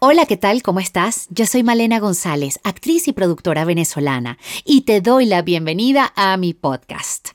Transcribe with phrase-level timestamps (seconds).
[0.00, 0.62] Hola, ¿qué tal?
[0.62, 1.26] ¿Cómo estás?
[1.28, 6.54] Yo soy Malena González, actriz y productora venezolana, y te doy la bienvenida a mi
[6.54, 7.30] podcast.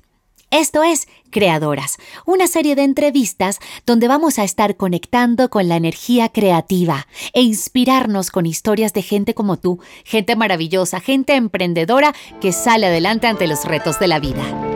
[0.50, 6.30] Esto es Creadoras, una serie de entrevistas donde vamos a estar conectando con la energía
[6.30, 12.86] creativa e inspirarnos con historias de gente como tú, gente maravillosa, gente emprendedora que sale
[12.86, 14.73] adelante ante los retos de la vida.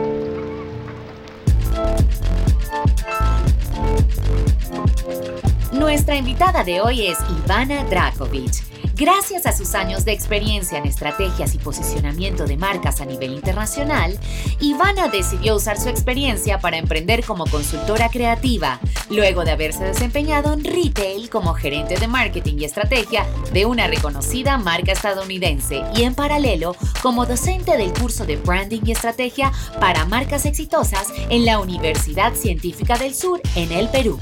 [6.08, 8.64] Nuestra invitada de hoy es Ivana Drakovic.
[8.94, 14.18] Gracias a sus años de experiencia en estrategias y posicionamiento de marcas a nivel internacional,
[14.58, 20.64] Ivana decidió usar su experiencia para emprender como consultora creativa, luego de haberse desempeñado en
[20.64, 26.74] retail como gerente de marketing y estrategia de una reconocida marca estadounidense y en paralelo
[27.02, 32.96] como docente del curso de branding y estrategia para marcas exitosas en la Universidad Científica
[32.96, 34.18] del Sur en el Perú.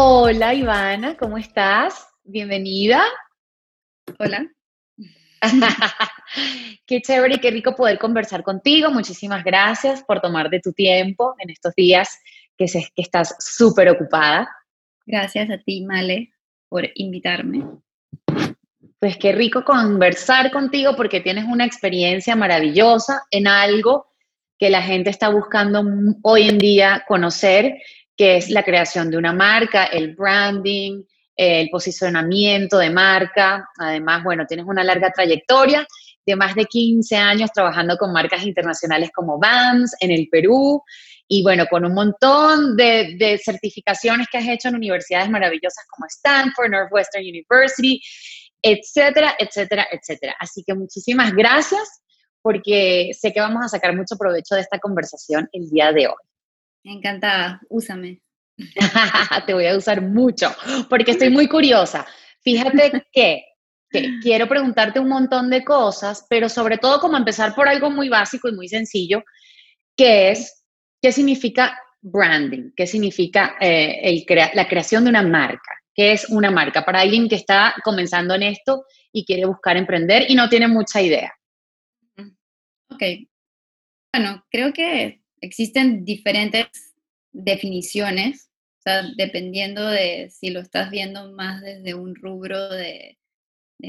[0.00, 2.06] Hola Ivana, ¿cómo estás?
[2.22, 3.02] Bienvenida.
[4.20, 4.48] Hola.
[6.86, 8.92] qué chévere y qué rico poder conversar contigo.
[8.92, 12.16] Muchísimas gracias por tomarte tu tiempo en estos días
[12.56, 14.48] que sé que estás súper ocupada.
[15.04, 16.32] Gracias a ti, Male,
[16.68, 17.64] por invitarme.
[19.00, 24.06] Pues qué rico conversar contigo porque tienes una experiencia maravillosa en algo
[24.60, 25.82] que la gente está buscando
[26.22, 27.78] hoy en día conocer
[28.18, 31.04] que es la creación de una marca, el branding,
[31.36, 33.68] el posicionamiento de marca.
[33.78, 35.86] Además, bueno, tienes una larga trayectoria
[36.26, 40.82] de más de 15 años trabajando con marcas internacionales como Vans en el Perú
[41.28, 46.70] y bueno, con un montón de, certificaciones que has hecho en universidades maravillosas como Stanford,
[46.70, 48.02] Northwestern University,
[48.60, 50.34] etcétera, etcétera, etcétera.
[50.40, 52.02] Así que muchísimas gracias
[52.42, 56.28] porque sé que vamos a sacar mucho provecho de esta conversación el día de hoy.
[56.84, 58.20] Encantada, úsame.
[59.46, 60.54] Te voy a usar mucho,
[60.88, 62.06] porque estoy muy curiosa.
[62.42, 63.44] Fíjate que,
[64.22, 68.48] quiero preguntarte un montón de cosas, pero sobre todo como empezar por algo muy básico
[68.48, 69.22] y muy sencillo,
[69.96, 70.64] que es,
[71.00, 72.72] ¿qué significa branding?
[72.76, 74.24] ¿Qué significa eh, el
[74.54, 75.72] la creación de una marca?
[75.94, 76.84] ¿Qué es una marca?
[76.84, 81.02] Para alguien que está comenzando en esto y quiere buscar emprender y no tiene mucha
[81.02, 81.32] idea.
[82.90, 83.02] Ok.
[84.12, 86.66] Bueno, creo que existen diferentes
[87.32, 93.16] definiciones, o sea, dependiendo de si lo estás viendo más desde un rubro de,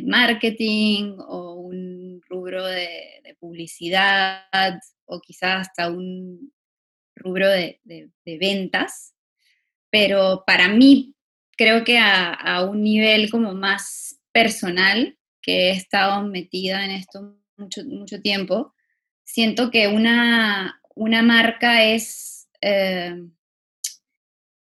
[0.03, 6.51] marketing o un rubro de, publicidad o quizás hasta un
[7.15, 7.79] rubro de,
[8.25, 9.15] ventas.
[9.91, 11.15] Pero para mí,
[11.57, 17.83] creo que a, un nivel como más personal, que he estado metida en esto mucho,
[17.85, 18.73] mucho tiempo,
[19.23, 23.15] siento que una, una marca es, eh,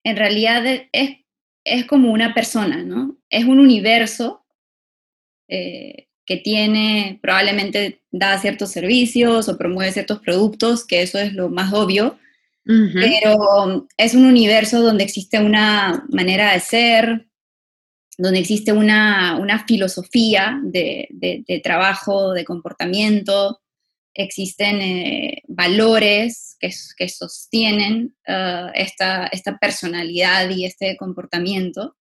[0.03, 1.17] en realidad es,
[1.63, 3.17] es, como una persona, ¿no?
[3.29, 4.43] Es un universo
[5.47, 11.49] eh, que tiene, probablemente da ciertos servicios o promueve ciertos productos, que eso es lo
[11.49, 12.17] más obvio,
[12.65, 17.27] pero es un universo donde existe una manera de ser,
[18.17, 23.59] donde existe una, filosofía de, de, trabajo, de comportamiento,
[24.13, 31.95] existen eh, valores que, sostienen ah, esta, esta, personalidad y este comportamiento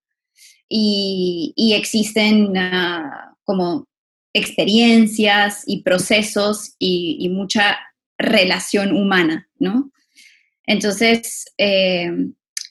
[0.69, 3.89] y, existen uh, como
[4.33, 7.79] experiencias y procesos y, y, mucha
[8.17, 9.91] relación humana, ¿no?
[10.65, 12.11] Entonces, eh,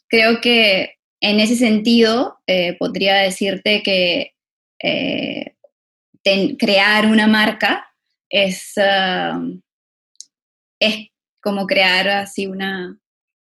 [0.08, 4.34] creo que en ese sentido eh, podría decirte que
[6.58, 7.91] crear una marca
[8.32, 9.62] es, um,
[10.80, 11.10] es
[11.42, 12.98] como crear así una,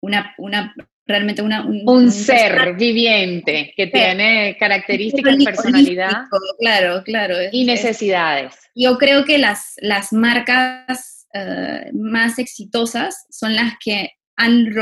[0.01, 0.75] una, una
[1.05, 6.23] realmente una, un, ser viviente que tiene características, personalidad.
[6.59, 7.35] Claro, claro.
[7.51, 8.55] y necesidades.
[8.73, 14.73] yo creo que las, las marcas uh, más exitosas son las que han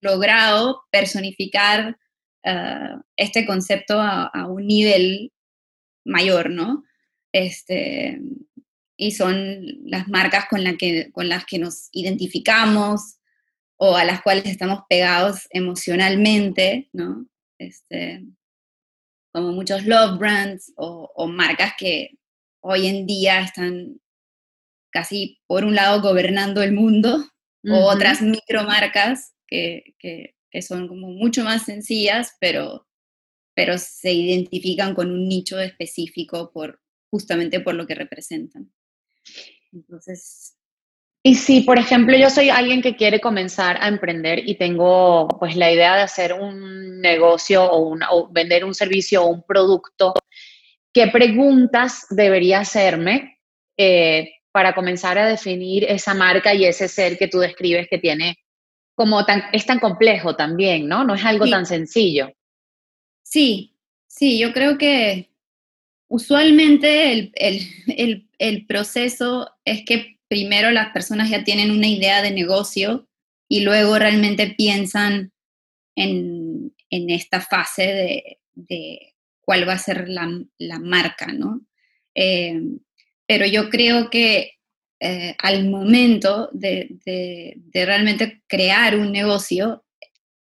[0.00, 1.96] logrado personificar
[2.44, 5.32] uh, este concepto a, a, un nivel
[6.04, 6.84] mayor, ¿no?
[7.32, 8.18] Este,
[9.00, 13.16] y son las marcas con, la que, con las que nos identificamos
[13.78, 17.26] o a las cuales estamos pegados emocionalmente, ¿no?
[17.58, 18.22] Este,
[19.32, 22.18] como muchos love brands o, marcas que
[22.62, 23.98] hoy en día están
[24.90, 27.24] casi por un lado gobernando el mundo,
[27.64, 32.86] o otras micromarcas que, que, que, son como mucho más sencillas, pero,
[33.54, 38.70] pero se identifican con un nicho específico por, justamente por lo que representan.
[39.72, 40.56] Entonces,
[41.22, 45.54] Y si, por ejemplo, yo soy alguien que quiere comenzar a emprender y tengo pues
[45.54, 50.14] la idea de hacer un negocio o, o vender un servicio o un producto,
[50.94, 53.38] ¿qué preguntas debería hacerme
[53.76, 58.38] eh, para comenzar a definir esa marca y ese ser que tú describes que tiene
[58.94, 61.04] como tan, es tan complejo también, ¿no?
[61.04, 62.32] No es algo tan sencillo.
[63.22, 65.29] Sí, sí, yo creo que
[66.10, 67.32] usualmente el,
[67.86, 73.08] el, el proceso es que primero las personas ya tienen una idea de negocio
[73.48, 75.32] y luego realmente piensan
[75.96, 80.28] en, esta fase de, cuál va a ser la,
[80.80, 81.60] marca, ¿no?
[82.14, 82.60] Eh,
[83.26, 84.58] pero yo creo que
[85.00, 86.98] eh, al momento de,
[87.72, 89.84] realmente crear un negocio,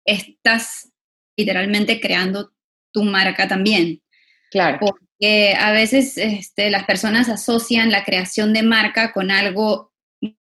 [0.05, 0.93] estás
[1.37, 2.53] literalmente creando
[2.93, 4.03] tu marca también.
[4.51, 4.79] Claro
[5.19, 9.93] que a veces este, las personas asocian la creación de marca con algo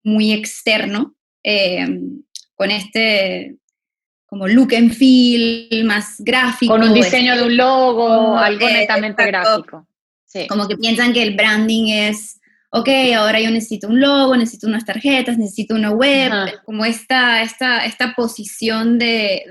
[0.03, 2.23] muy externo, em,
[2.55, 3.57] con este
[4.27, 6.73] como look and feel más gráfico.
[6.73, 9.87] Con un diseño de un logo, algo netamente gráfico.
[10.49, 12.36] Como que piensan que el branding es
[12.77, 16.31] ok, ahora yo necesito un logo, necesito unas tarjetas, necesito una web,
[16.65, 19.45] como esta, esta, esta posición de,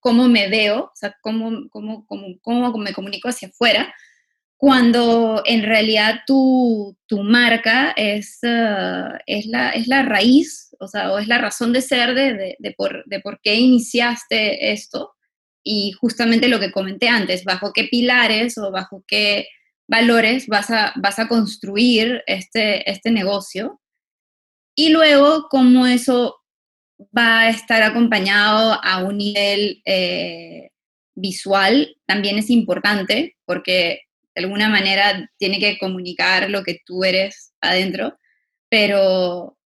[0.00, 2.04] cómo me veo, o sea, cómo, cómo,
[2.42, 3.94] cómo, me comunico hacia afuera,
[4.56, 11.18] cuando en realidad tu, marca es, uh, es, la, es la raíz, o sea, o
[11.18, 15.12] es la razón de ser de, por, de por qué iniciaste esto.
[15.62, 19.46] Y justamente lo que comenté antes, bajo qué pilares o bajo qué
[19.90, 23.80] valores vas a, vas a construir este, este negocio
[24.76, 26.36] y luego cómo eso
[27.16, 30.70] va a estar acompañado a un nivel eh,
[31.16, 34.02] visual también es importante porque
[34.36, 38.16] de alguna manera tiene que comunicar lo que tú eres adentro,
[38.68, 39.58] pero,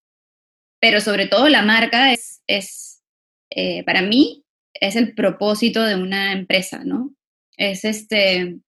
[0.80, 3.02] pero sobre todo la marca es, es
[3.50, 4.42] eh, para mí,
[4.72, 7.14] es el propósito de una empresa, ¿no?
[7.58, 8.58] Es este,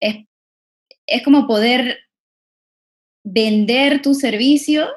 [0.00, 1.98] es, como poder
[3.24, 4.88] vender tu servicio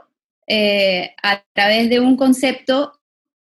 [0.47, 2.99] eh, a través de un concepto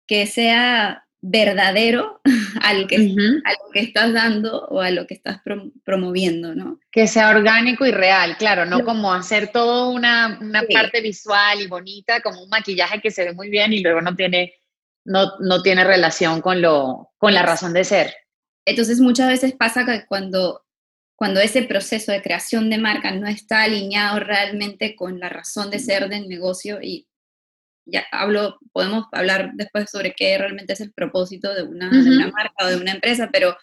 [0.07, 2.21] que sea verdadero
[2.63, 5.41] al que, a lo que estás dando o a lo que estás
[5.85, 6.79] promoviendo, ¿no?
[6.91, 10.39] Que sea orgánico y real, claro, no como hacer todo una,
[10.73, 14.15] parte visual y bonita, como un maquillaje que se ve muy bien y luego no
[14.15, 14.55] tiene,
[15.05, 18.15] no, no tiene relación con, lo, con la razón de ser.
[18.65, 20.63] Entonces muchas veces pasa que cuando
[21.19, 25.81] cuando ese proceso de creación de marca no está alineado realmente con la razón de
[25.81, 27.09] ser del negocio y
[27.85, 31.91] ya hablo, podemos hablar después sobre qué realmente es el propósito de una,
[32.31, 33.57] marca o de una empresa, pero,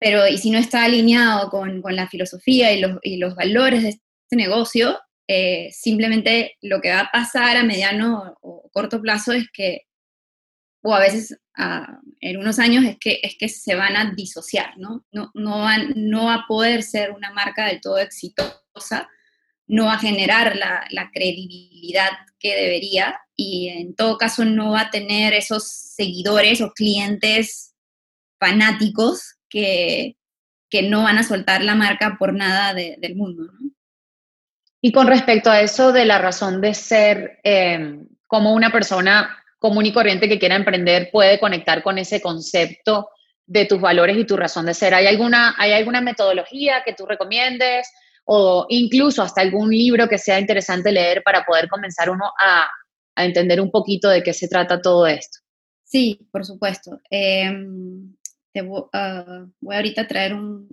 [0.00, 3.88] pero y si no está alineado con, la filosofía y los, y los, valores de
[3.90, 4.98] este negocio,
[5.28, 9.82] eh, simplemente lo que va a pasar a mediano o corto plazo es que,
[10.82, 11.38] o a veces
[12.20, 15.04] en unos años es que, es que se van a disociar, ¿no?
[15.10, 19.08] No, no, van, no va a poder ser una marca del todo exitosa,
[19.66, 24.82] no va a generar la, la, credibilidad que debería y en todo caso no va
[24.82, 27.74] a tener esos seguidores o clientes
[28.38, 30.16] fanáticos que,
[30.70, 33.70] que no van a soltar la marca por nada del mundo, ¿no?
[34.80, 39.86] Y con respecto a eso de la razón de ser eh, como una persona común
[39.86, 43.08] y corriente que quiera emprender puede conectar con ese concepto
[43.46, 44.94] de tus valores y tu razón de ser.
[44.94, 47.88] ¿Hay alguna, ¿Hay alguna metodología que tú recomiendes
[48.24, 52.68] o incluso hasta algún libro que sea interesante leer para poder comenzar uno a,
[53.16, 55.38] entender un poquito de qué se trata todo esto?
[55.82, 57.00] Sí, por supuesto.
[57.10, 58.14] Em,
[58.92, 60.68] ah, voy ahorita a traer un,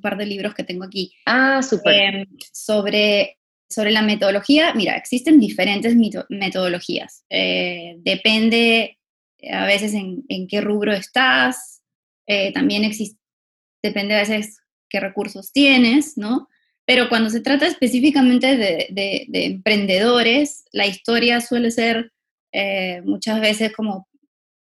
[0.00, 1.12] par de, libros que tengo aquí.
[1.26, 2.14] Ah, súper.
[2.14, 3.38] Em, sobre
[3.72, 5.96] sobre la metodología, mira, existen diferentes
[6.28, 7.24] metodologías.
[7.30, 8.98] Eh, depende
[9.38, 11.82] eh, a veces en, qué rubro estás,
[12.26, 13.20] eh, también existe,
[13.82, 16.48] depende a veces qué recursos tienes, ¿no?
[16.84, 22.12] Pero cuando se trata específicamente de, emprendedores, la historia suele ser
[23.04, 24.08] muchas veces como,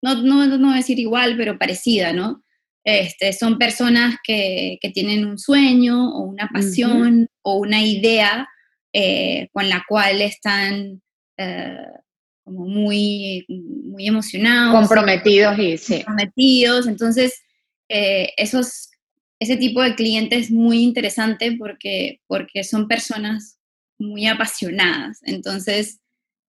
[0.03, 2.43] no, no, no decir igual, pero parecida, ¿no?
[2.83, 8.47] Este, son personas que, tienen un sueño o una pasión o una idea
[8.93, 11.01] eh, con la cual están
[11.37, 11.77] eh,
[12.43, 14.77] como muy, muy emocionados.
[14.77, 16.03] Comprometidos y sí.
[16.03, 16.87] Comprometidos.
[16.87, 17.41] Entonces,
[17.87, 18.89] eh, esos,
[19.39, 23.59] ese tipo de cliente es muy interesante porque, porque son personas
[23.97, 25.19] muy apasionadas.
[25.23, 26.01] Entonces,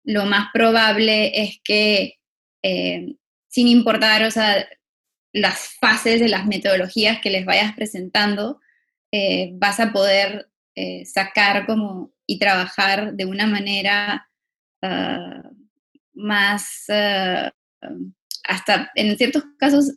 [0.04, 2.16] lo más probable es que,
[3.48, 4.68] sin importar, o sea,
[5.32, 8.60] las fases de las metodologías que les vayas presentando,
[9.54, 10.50] vas a poder
[11.06, 14.28] sacar como y trabajar de una manera
[14.82, 15.44] ah,
[16.14, 17.52] más, ah,
[18.44, 19.92] hasta en ciertos casos,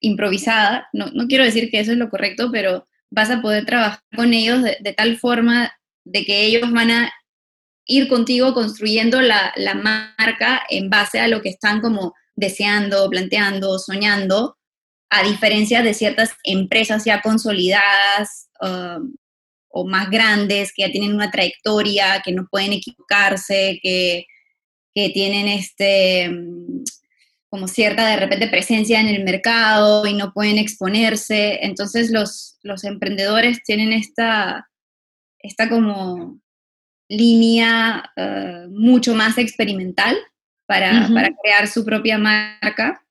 [0.00, 0.88] improvisada.
[0.92, 4.62] No, quiero decir que eso es lo correcto, pero vas a poder trabajar con ellos
[4.62, 5.72] de, tal forma
[6.04, 7.12] de que ellos van a
[7.86, 13.78] ir contigo construyendo la, la, marca en base a lo que están como deseando, planteando,
[13.78, 14.56] soñando,
[15.10, 19.14] a diferencia de ciertas empresas ya consolidadas um,
[19.76, 24.24] o más grandes, que ya tienen una trayectoria, que no pueden equivocarse, que,
[24.94, 26.30] que tienen este
[27.54, 31.60] como cierta de repente presencia en el mercado y no pueden exponerse.
[31.62, 34.68] Entonces los, los emprendedores tienen esta,
[35.38, 36.40] esta como
[37.08, 40.16] línea uh, mucho más experimental
[40.66, 43.04] para, para, crear su propia marca.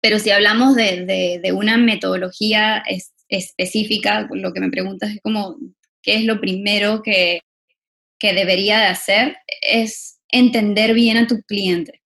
[0.00, 2.82] Pero si hablamos de, de, una metodología
[3.28, 5.58] específica, lo que me preguntas es como,
[6.06, 7.40] ¿qué es lo primero que,
[8.18, 9.36] que debería de hacer?
[9.60, 12.02] Es entender bien a tu cliente.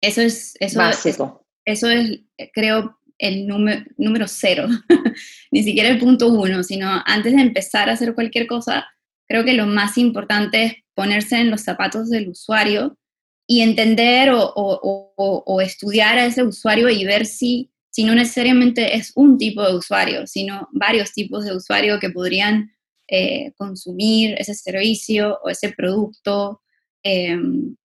[0.00, 0.54] Eso es...
[0.58, 1.46] Eso Básico.
[1.64, 4.66] eso es, creo, el número, número cero.
[5.52, 8.86] Ni siquiera el punto uno, sino antes de empezar a hacer cualquier cosa,
[9.28, 12.98] creo que lo más importante es ponerse en los zapatos del usuario
[13.46, 19.36] y entender o, estudiar a ese usuario y ver si, si no necesariamente es un
[19.36, 22.72] tipo de usuario, sino varios tipos de usuario que podrían
[23.06, 26.62] eh, consumir ese servicio o ese producto,
[27.02, 27.76] em,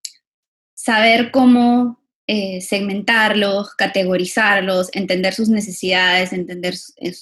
[0.73, 6.75] saber cómo eh, segmentarlos, categorizarlos, entender sus necesidades, entender,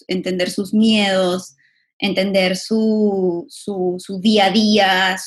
[0.08, 1.56] entender sus miedos,
[1.98, 5.18] entender su, su, día a día,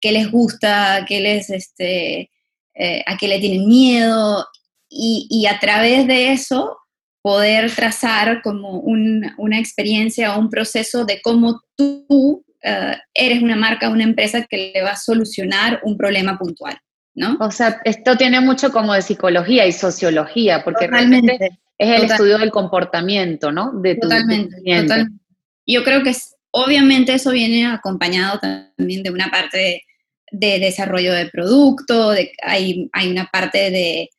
[0.00, 2.30] qué les gusta, qué les, este,
[2.74, 4.46] eh, a qué le tienen miedo,
[4.88, 6.78] y, a través de eso
[7.22, 13.88] poder trazar como una experiencia o un proceso de cómo tú eh, eres una marca,
[13.88, 16.76] una empresa que le va a solucionar un problema puntual,
[17.14, 17.36] ¿no?
[17.40, 21.38] O sea, esto tiene mucho como de psicología y sociología, porque realmente
[21.78, 23.72] es el estudio del comportamiento, ¿no?
[23.80, 25.24] De totalmente, totalmente.
[25.66, 26.14] Yo creo que
[26.50, 29.84] obviamente eso viene acompañado también de una parte
[30.32, 34.10] de desarrollo de producto, de, hay, hay una parte de,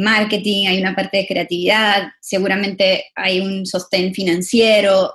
[0.00, 5.14] marketing, hay una parte de creatividad, seguramente hay un sostén financiero,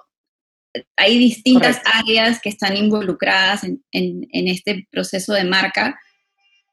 [0.96, 6.00] hay distintas áreas que están involucradas en, este proceso de marca,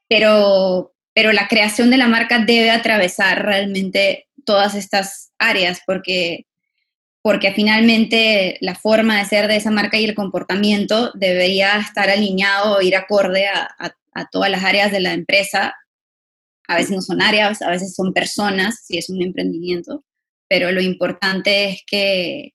[0.07, 6.47] pero, pero la creación de la marca debe atravesar realmente todas estas áreas, porque
[7.27, 12.77] porque finalmente la forma de ser de esa marca y el comportamiento debería estar alineado
[12.77, 13.91] o ir acorde a,
[14.31, 15.75] todas las áreas de la empresa.
[16.67, 20.03] A veces no son áreas, a veces son personas, si es un emprendimiento,
[20.49, 22.53] pero lo importante es que,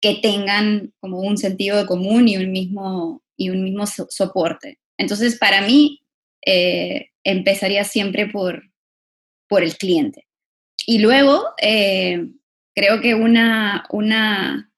[0.00, 4.78] que tengan como un sentido común y un mismo, y un mismo soporte.
[4.98, 6.02] Entonces, para mí,
[6.44, 8.62] eh, empezaría siempre por,
[9.48, 10.26] por el cliente.
[10.86, 12.28] Y luego, eh,
[12.74, 14.70] creo que una, una,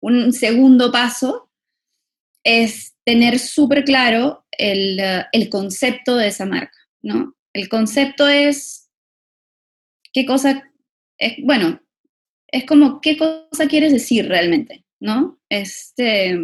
[0.00, 1.50] un segundo paso
[2.44, 5.00] es tener súper claro el,
[5.32, 7.36] el, concepto de esa marca, ¿no?
[7.52, 8.90] El concepto es
[10.12, 10.70] qué cosa,
[11.18, 11.80] es, bueno,
[12.48, 15.40] es como qué cosa quieres decir realmente, ¿no?
[15.48, 16.38] Este,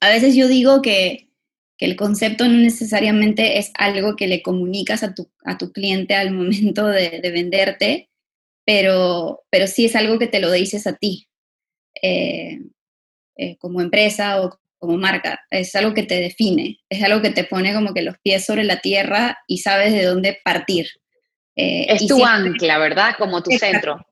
[0.00, 1.30] a veces yo digo que,
[1.78, 6.14] que el concepto no necesariamente es algo que le comunicas a tu, a tu cliente
[6.14, 8.10] al momento de, de venderte,
[8.64, 11.28] pero, pero sí es algo que te lo dices a ti,
[12.02, 12.60] eh,
[13.36, 17.44] eh, como empresa o como marca, es algo que te define, es algo que te
[17.44, 20.88] pone como que los pies sobre la tierra y sabes de dónde partir.
[21.54, 23.14] Eh, es tu ancla, ¿verdad?
[23.18, 24.04] Como tu centro.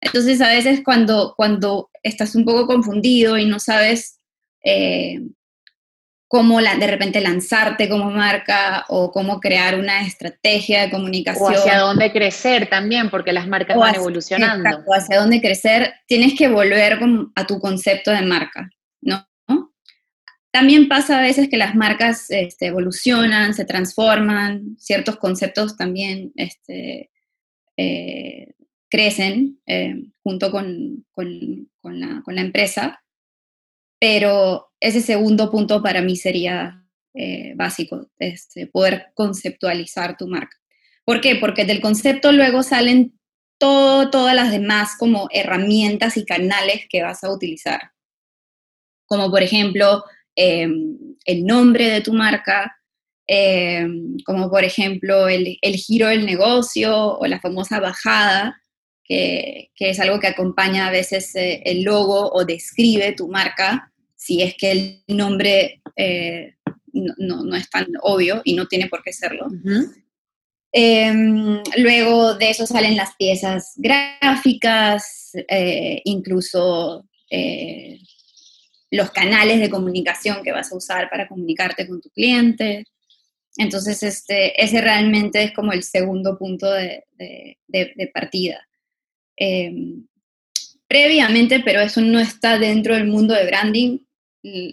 [0.00, 4.18] Entonces a veces cuando, cuando estás un poco confundido y no sabes
[6.28, 11.54] cómo la, de repente lanzarte como marca o cómo crear una estrategia de comunicación.
[11.54, 14.84] O hacia dónde crecer también, porque las marcas van evolucionando.
[14.86, 16.98] O hacia dónde crecer, tienes que volver
[17.34, 18.68] a tu concepto de marca.
[20.50, 27.10] También pasa a veces que las marcas este, evolucionan, se transforman, ciertos conceptos también este,
[27.76, 28.54] eh,
[28.90, 31.04] crecen eh, junto con,
[31.82, 33.02] la, con la empresa,
[34.00, 40.56] pero ese segundo punto para mí sería eh, básico, este, poder conceptualizar tu marca.
[41.04, 41.36] ¿Por qué?
[41.36, 43.18] Porque del concepto luego salen
[43.58, 47.92] todas las demás como herramientas y canales que vas a utilizar.
[49.06, 50.04] Como por ejemplo
[50.38, 52.76] em, el nombre de tu marca,
[53.26, 58.60] em, como por ejemplo el, giro del negocio o la famosa bajada,
[59.04, 64.42] que, es algo que acompaña a veces eh, el logo o describe tu marca si
[64.42, 66.54] es que el nombre eh,
[66.92, 69.48] no, es tan obvio y no tiene por qué serlo.
[70.72, 78.00] Em, luego de eso salen las piezas gráficas, eh, incluso eh,
[78.90, 82.84] los canales de comunicación que vas a usar para comunicarte con tu cliente.
[83.56, 87.04] Entonces, este, ese realmente es como el segundo punto de,
[88.14, 88.66] partida.
[89.36, 90.06] Em,
[90.86, 93.98] previamente, pero eso no está dentro del mundo de branding,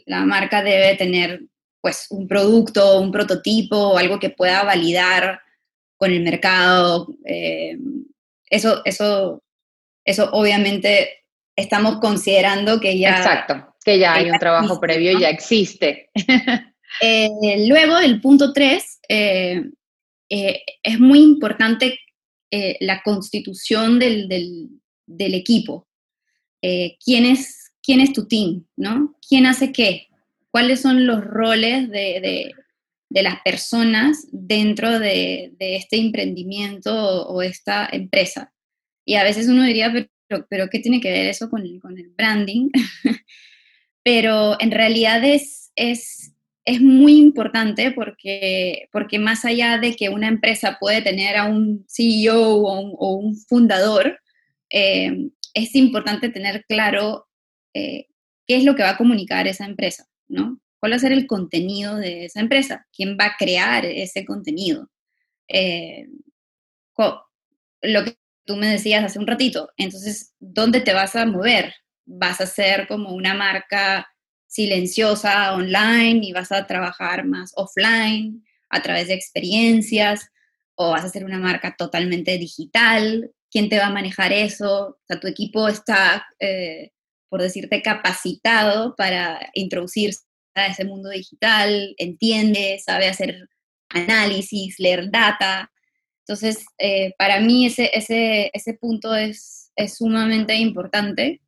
[0.05, 1.41] la marca debe tener
[1.81, 5.39] pues un producto, un prototipo, algo que pueda validar
[5.97, 7.07] con el mercado.
[7.23, 8.05] Em,
[8.49, 9.43] eso, eso,
[10.03, 13.17] eso obviamente estamos considerando que ya...
[13.17, 16.09] Exacto, que ya hay un trabajo previo y ya existe.
[17.01, 19.65] Eh, luego, el punto tres, eh,
[20.29, 21.99] eh, es muy importante
[22.79, 25.89] la constitución del, equipo.
[26.61, 28.65] ¿quién, es, ¿Quién es tu team?
[28.77, 29.13] ¿no?
[29.27, 30.07] ¿Quién hace qué?
[30.51, 32.53] ¿Cuáles son los roles de,
[33.09, 38.53] las personas dentro de, este emprendimiento o, esta empresa?
[39.03, 39.91] Y a veces uno diría,
[40.29, 42.69] pero, pero ¿qué tiene que ver eso con el, con el branding?
[44.05, 46.31] pero en realidad es, es,
[46.63, 51.87] es muy importante porque, porque más allá de que una empresa puede tener a un
[51.89, 54.19] CEO o un, fundador,
[54.69, 57.27] eh, es importante tener claro
[57.73, 58.05] eh,
[58.45, 60.59] qué es lo que va a comunicar esa empresa, ¿no?
[60.79, 62.85] ¿Cuál va a ser el contenido de esa empresa?
[62.95, 64.87] ¿Quién va a crear ese contenido?
[65.47, 66.05] Eh,
[67.81, 71.73] lo que tú me decías hace un ratito, entonces, ¿dónde te vas a mover?
[72.05, 74.07] ¿Vas a ser como una marca
[74.47, 80.29] silenciosa online y vas a trabajar más offline a través de experiencias
[80.75, 85.27] o vas a ser una marca totalmente digital, quién te va a manejar eso, tu
[85.27, 86.91] equipo está, eh,
[87.29, 93.49] por decirte, capacitado para introducirse a ese mundo digital, entiende, sabe hacer
[93.89, 95.71] análisis, leer data.
[96.19, 101.41] Entonces, eh, para mí ese, ese, ese punto es, es sumamente importante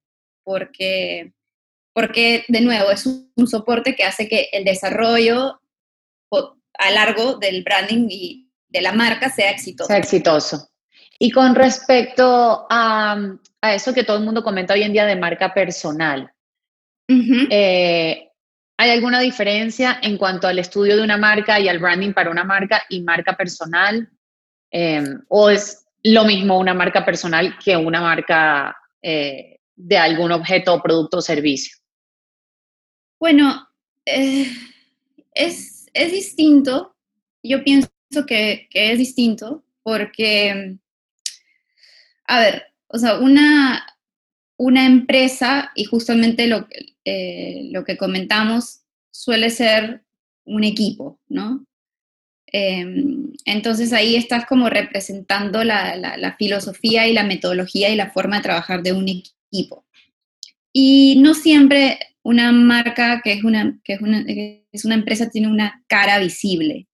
[0.47, 1.33] porque
[1.93, 5.59] porque de nuevo es un, soporte que hace que el desarrollo
[6.31, 9.87] a largo del branding y de la marca sea exitoso.
[9.87, 10.69] Sea exitoso.
[11.19, 13.17] Y con respecto a,
[13.63, 16.31] eso que todo el mundo comenta hoy en día de marca personal,
[17.09, 18.29] eh,
[18.77, 22.43] ¿hay alguna diferencia en cuanto al estudio de una marca y al branding para una
[22.43, 24.07] marca y marca personal?
[24.71, 30.81] Eh, ¿O es lo mismo una marca personal que una marca eh, de algún objeto,
[30.81, 31.77] producto o servicio?
[33.19, 33.67] Bueno,
[34.05, 34.51] eh,
[35.33, 36.95] es, distinto.
[37.41, 37.89] Yo pienso
[38.27, 40.77] que, es distinto porque,
[42.25, 43.85] a ver, o sea, una,
[44.57, 46.67] una empresa, y justamente lo,
[47.05, 50.03] eh, lo que comentamos, suele ser
[50.45, 51.65] un equipo, ¿no?
[52.47, 58.37] Em, entonces ahí estás como representando la, la, filosofía y la metodología y la forma
[58.37, 59.09] de trabajar de un
[59.57, 59.85] equipo.
[60.71, 65.47] Y no siempre una marca que es una, que es una, es una empresa tiene
[65.47, 66.87] una cara visible.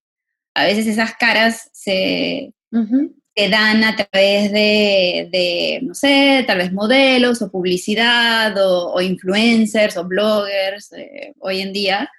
[0.53, 7.51] A veces esas caras se, dan a través de, no sé, tal vez modelos o
[7.51, 12.09] publicidad o, influencers o bloggers eh, hoy en día.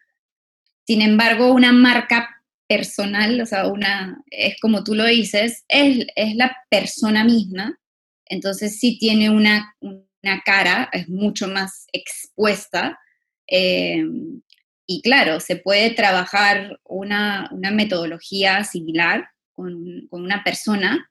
[0.86, 2.28] Sin embargo, una marca
[2.66, 7.78] personal, o sea, una, es como tú lo dices, es, es la persona misma,
[8.26, 9.76] entonces sí tiene una,
[10.24, 12.98] una cara, es mucho más expuesta
[13.46, 14.42] Em,
[14.86, 21.10] y claro, se puede trabajar una, metodología similar con, una persona,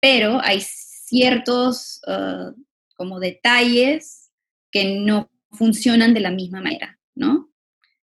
[0.00, 2.52] pero hay ciertos ah,
[2.96, 4.30] como detalles
[4.70, 7.50] que no funcionan de la misma manera, ¿no?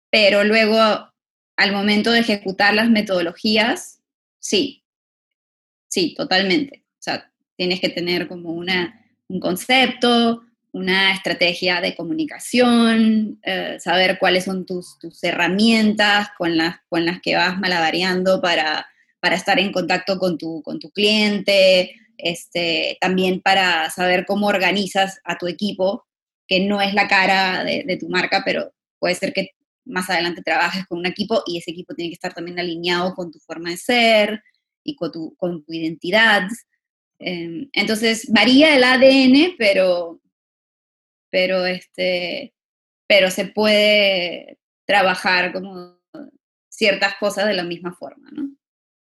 [0.10, 0.78] Pero luego,
[1.56, 4.02] al momento de ejecutar las metodologías,
[4.40, 4.84] sí,
[5.88, 6.86] sí, totalmente.
[6.94, 14.20] O sea, tienes que tener como una, un concepto, una estrategia de comunicación, eh, saber
[14.20, 18.88] cuáles son tus, herramientas con las, con las que vas malabareando para,
[19.20, 25.20] para estar en contacto con tu, con tu cliente, este, también para saber cómo organizas
[25.24, 26.06] a tu equipo,
[26.48, 29.52] que no es la cara de, tu marca, pero puede ser que
[29.86, 33.32] más adelante trabajes con un equipo y ese equipo tiene que estar también alineado con
[33.32, 34.44] tu forma de ser
[34.84, 36.48] y con tu, con tu identidad.
[37.20, 40.22] Em, entonces, varía el ADN, pero,
[41.32, 42.54] pero, este,
[43.08, 45.98] pero se puede trabajar como
[46.70, 48.50] ciertas cosas de la misma forma, ¿no?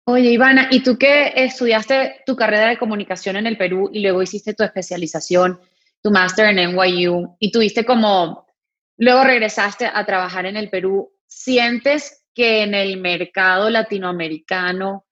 [0.06, 4.22] Oye, Ivana, ¿y tú que estudiaste tu carrera de comunicación en el Perú y luego
[4.22, 5.61] hiciste tu especialización,
[6.02, 8.46] tu máster en NYU, y tuviste como
[8.96, 11.12] luego regresaste a trabajar en el Perú.
[11.26, 15.04] ¿Sientes que en el mercado latinoamericano,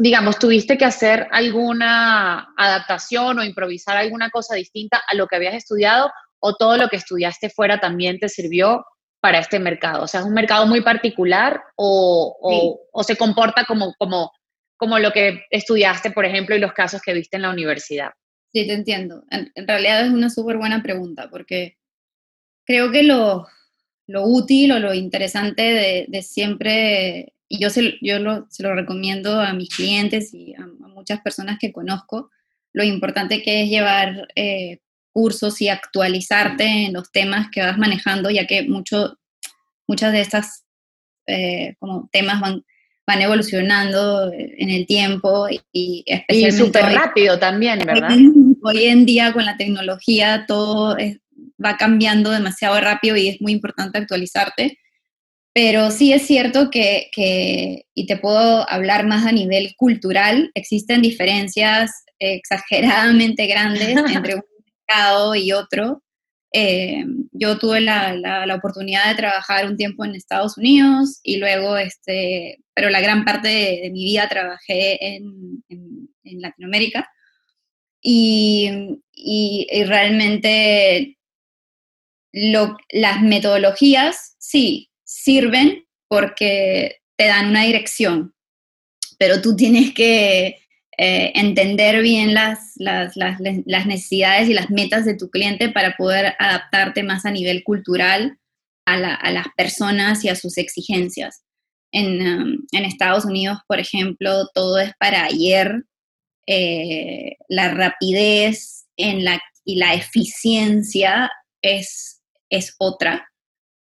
[0.00, 5.54] digamos, tuviste que hacer alguna adaptación o improvisar alguna cosa distinta a lo que habías
[5.54, 8.84] estudiado o todo lo que estudiaste fuera también te sirvió
[9.20, 10.04] para este mercado?
[10.04, 14.32] O sea, ¿es un mercado muy particular o, se comporta como, como,
[14.76, 18.10] como lo que estudiaste, por ejemplo, y los casos que viste en la universidad?
[18.52, 19.24] Sí, te entiendo.
[19.30, 21.76] En, realidad es una súper buena pregunta porque
[22.64, 23.46] creo que lo,
[24.06, 29.40] lo útil o lo interesante de, siempre, y yo, se, yo lo, se lo recomiendo
[29.40, 32.30] a mis clientes y a, muchas personas que conozco,
[32.72, 34.78] lo importante que es llevar eh,
[35.12, 39.16] cursos y actualizarte en los temas que vas manejando, ya que mucho,
[39.86, 40.64] muchas de estas
[41.26, 42.64] eh, como temas van,
[43.06, 46.64] van evolucionando en el tiempo y, especialmente...
[46.64, 48.10] súper rápido también, ¿verdad?
[48.62, 50.96] Hoy en día con la tecnología todo
[51.64, 54.78] va cambiando demasiado rápido y es muy importante actualizarte.
[55.54, 61.02] Pero sí es cierto que, que, y te puedo hablar más a nivel cultural, existen
[61.02, 64.42] diferencias exageradamente grandes entre un
[65.36, 66.02] y otro.
[66.52, 71.76] Eh, yo tuve la, la, oportunidad de trabajar un tiempo en Estados Unidos y luego,
[71.76, 77.10] este, pero la gran parte de, mi vida trabajé en, en, Latinoamérica
[78.00, 81.18] y, y, realmente
[82.32, 88.34] lo, las metodologías sí sirven porque te dan una dirección,
[89.18, 90.58] pero tú tienes que
[90.98, 92.76] eh, entender bien las,
[93.86, 98.38] necesidades y las metas de tu cliente para poder adaptarte más a nivel cultural
[98.84, 101.42] a, las personas y a sus exigencias.
[101.90, 105.84] En, um, en, Estados Unidos, por ejemplo, todo es para ayer,
[106.46, 111.30] eh, la rapidez y la eficiencia
[111.62, 113.28] es, es otra.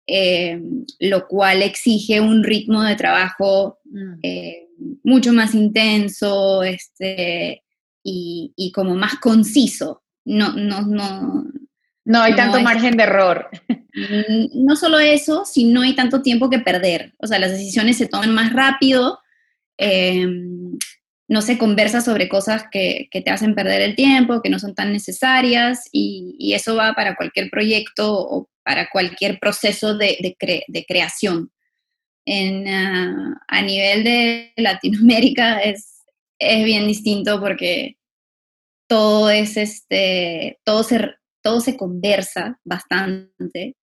[0.08, 0.60] Eh,
[1.00, 4.20] lo cual exige un ritmo de trabajo mm
[5.04, 7.64] mucho más intenso este,
[8.04, 10.04] y, como más conciso.
[10.26, 11.46] No, no, no,
[12.06, 13.50] no hay tanto margen de error.
[14.54, 17.14] No solo eso, sino hay tanto tiempo que perder.
[17.18, 19.20] O sea, las decisiones se toman más rápido,
[19.78, 20.78] em,
[21.28, 24.94] no se conversa sobre cosas que, te hacen perder el tiempo, que no son tan
[24.94, 30.36] necesarias, y, eso va para cualquier proyecto o para cualquier proceso de,
[30.67, 31.52] de creación
[32.26, 36.04] en, ah, a nivel de Latinoamérica es,
[36.39, 37.97] es bien distinto porque
[38.88, 43.76] todo es este, todo se, todo se conversa bastante.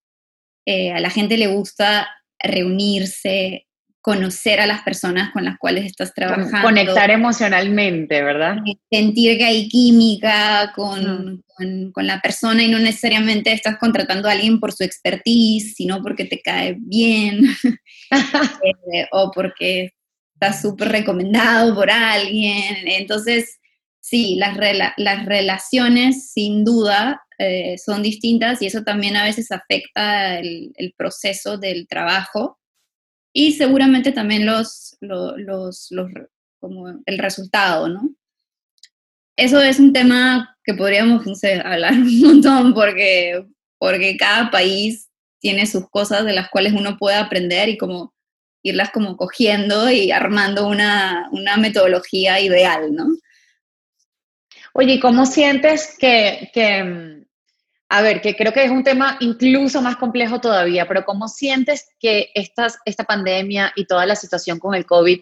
[0.67, 3.67] Eh, a la gente le gusta reunirse,
[4.09, 6.63] conocer a las personas con las cuales estás trabajando.
[6.63, 8.57] Conectar emocionalmente, ¿verdad?
[8.91, 11.45] Sentir que hay química con,
[11.93, 16.25] con, la persona y no necesariamente estás contratando a alguien por su expertise, sino porque
[16.25, 17.43] te cae bien
[18.95, 19.91] eh, o porque
[20.33, 22.77] estás súper recomendado por alguien.
[22.87, 23.59] Entonces,
[24.01, 24.57] sí, las,
[24.97, 30.95] las relaciones sin duda eh, son distintas y eso también a veces afecta el, el
[30.97, 32.59] proceso del trabajo
[33.33, 35.89] y seguramente también los, los,
[36.61, 38.11] como el resultado, ¿no?
[39.37, 41.25] Eso es un tema que podríamos
[41.65, 43.47] hablar un montón porque,
[43.79, 45.09] porque cada país
[45.41, 48.13] tiene sus cosas de las cuales uno puede aprender y como
[48.63, 53.07] irlas como cogiendo y armando una, una metodología ideal, ¿no?
[54.75, 57.18] Oye, ¿cómo sientes que,
[57.91, 61.89] a ver, que creo que es un tema incluso más complejo todavía, pero ¿cómo sientes
[61.99, 65.21] que esta, esta pandemia y toda la situación con el COVID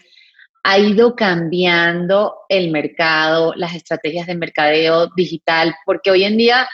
[0.65, 5.77] ha ido cambiando el mercado, las estrategias de mercadeo digital?
[5.85, 6.69] Porque hoy en día,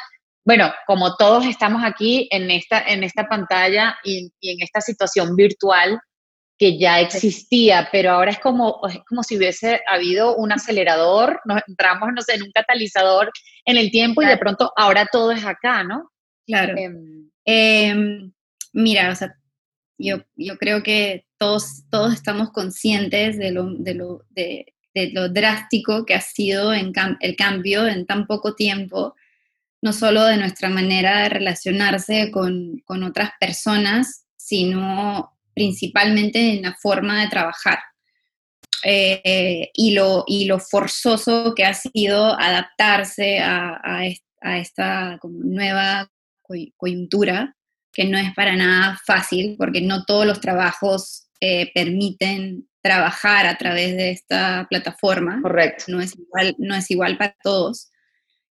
[0.46, 5.36] bueno, como todos estamos aquí en esta, en esta pantalla y, y en esta situación
[5.36, 6.00] virtual,
[6.62, 11.60] que ya existía, pero ahora es como, es como si hubiese habido un acelerador, nos
[11.66, 13.32] entramos, no sé, en un catalizador
[13.64, 16.12] en el tiempo y de pronto ahora todo es acá, ¿no?
[16.46, 16.76] Claro.
[16.78, 18.32] Em, em,
[18.72, 19.34] mira, o sea,
[19.98, 24.72] yo, yo creo que todos, todos estamos conscientes de lo, de lo, de,
[25.14, 29.16] lo drástico que ha sido en el cambio en tan poco tiempo,
[29.82, 36.74] no solo de nuestra manera de relacionarse con, con otras personas, sino principalmente en la
[36.80, 37.78] forma de trabajar.
[38.84, 46.10] Eh, y, lo, y lo forzoso que ha sido adaptarse a, a, esta nueva
[46.76, 47.56] coyuntura,
[47.92, 53.56] que no es para nada fácil, porque no todos los trabajos eh, permiten trabajar a
[53.56, 55.40] través de esta plataforma.
[55.40, 55.84] Correcto.
[55.86, 57.88] No es igual, no es igual para todos.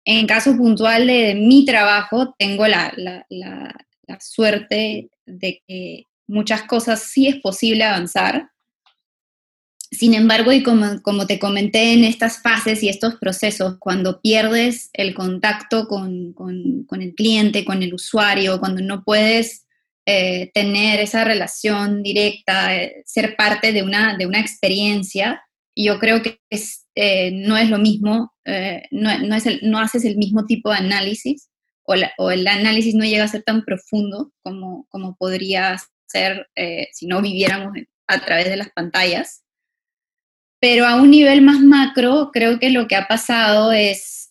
[0.04, 7.28] En caso puntual de mi trabajo, tengo la, la suerte de que muchas cosas sí
[7.28, 8.50] es posible avanzar.
[9.90, 14.90] Sin embargo, y como, como te comenté en estas fases y estos procesos, cuando pierdes
[14.92, 19.66] el contacto con, con, el cliente, con el usuario, cuando no puedes
[20.04, 25.42] eh, tener esa relación directa, eh, ser parte de una, de una experiencia,
[25.76, 26.40] yo creo que
[26.94, 28.32] eh, no es lo mismo,
[28.90, 29.10] no,
[29.62, 31.48] no, haces el mismo tipo de análisis
[31.84, 36.48] o, o, el análisis no llega a ser tan profundo como, como podría ser
[36.92, 37.72] si no viviéramos
[38.06, 39.42] a través de las pantallas.
[40.60, 44.30] Pero a un nivel más macro, creo que lo que ha pasado es,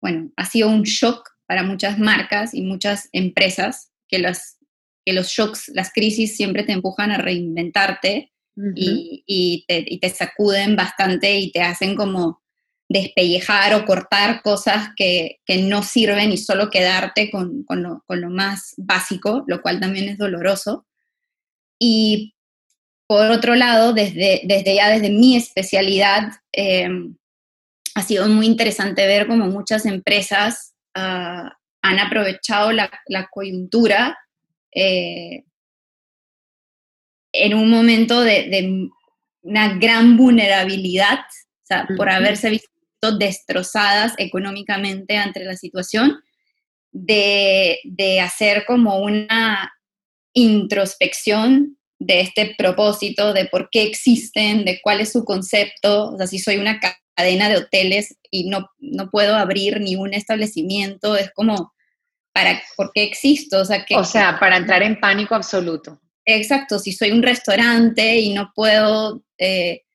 [0.00, 4.58] bueno, ha sido un shock para muchas marcas y muchas empresas que, las,
[5.04, 8.32] que los shocks, las crisis siempre te empujan a reinventarte
[8.74, 12.42] y, te, sacuden bastante y te hacen como
[12.88, 19.60] despellejar o cortar cosas que, no sirven y solo quedarte con, lo, más básico, lo
[19.62, 20.86] cual también es doloroso.
[21.78, 22.34] Y
[23.06, 26.88] por otro lado, desde, desde ya desde mi especialidad, eh,
[27.94, 32.90] ha sido muy interesante ver como muchas empresas Ah, han aprovechado la,
[33.30, 34.18] coyuntura
[34.74, 35.44] eh,
[37.32, 38.88] en un momento de,
[39.42, 41.18] una gran vulnerabilidad,
[41.96, 42.70] por haberse visto
[43.12, 46.20] destrozadas económicamente ante la situación,
[46.92, 49.72] de, de, hacer como una
[50.32, 56.26] introspección de este propósito, de por qué existen, de cuál es su concepto, o sea,
[56.26, 56.80] si soy una
[57.16, 61.72] cadena de hoteles y no, no puedo abrir ni un establecimiento, es como,
[62.32, 63.60] ¿para, ¿por qué existo?
[63.60, 66.00] O sea, que, o sea, para entrar en pánico absoluto.
[66.26, 69.85] Exacto, si soy un restaurante y no puedo eh,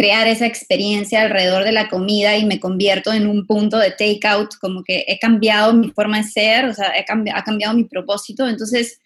[0.00, 4.54] crear esa experiencia alrededor de la comida y me convierto en un punto de takeout,
[4.58, 8.48] como que he cambiado mi forma de ser, o sea, he ha cambiado mi propósito,
[8.48, 8.98] entonces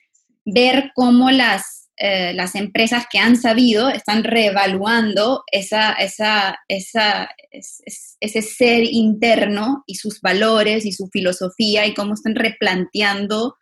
[0.45, 8.43] ver cómo las eh, las empresas que han sabido están reevaluando esa, esa, esa, ese
[8.43, 13.57] ser interno y sus valores y su filosofía y cómo están replanteando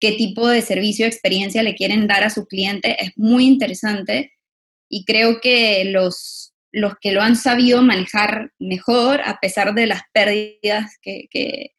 [0.00, 3.02] qué tipo de servicio o experiencia le quieren dar a su cliente.
[3.02, 4.32] Es muy interesante
[4.88, 10.02] y creo que los, los que lo han sabido manejar mejor, a pesar de las
[10.12, 11.74] pérdidas que, que,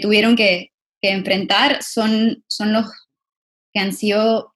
[0.00, 2.86] tuvieron que, enfrentar, son, son los
[3.72, 4.54] que han sido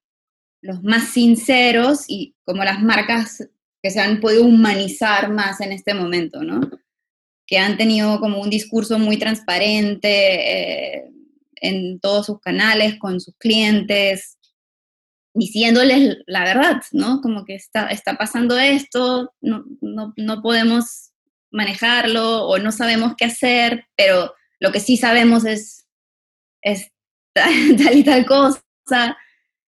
[0.61, 3.49] los más sinceros y como las marcas
[3.83, 6.61] que se han podido humanizar más en este momento, ¿no?
[7.47, 11.11] Que han tenido como un discurso muy transparente eh,
[11.57, 14.36] en todos sus canales, con sus clientes,
[15.37, 17.21] diciéndoles la verdad, ¿no?
[17.21, 21.13] Como que está, está pasando esto, no, no, no podemos
[21.51, 25.87] manejarlo o no sabemos qué hacer, pero lo que sí sabemos es,
[26.63, 26.91] es
[27.35, 29.17] tal y tal cosa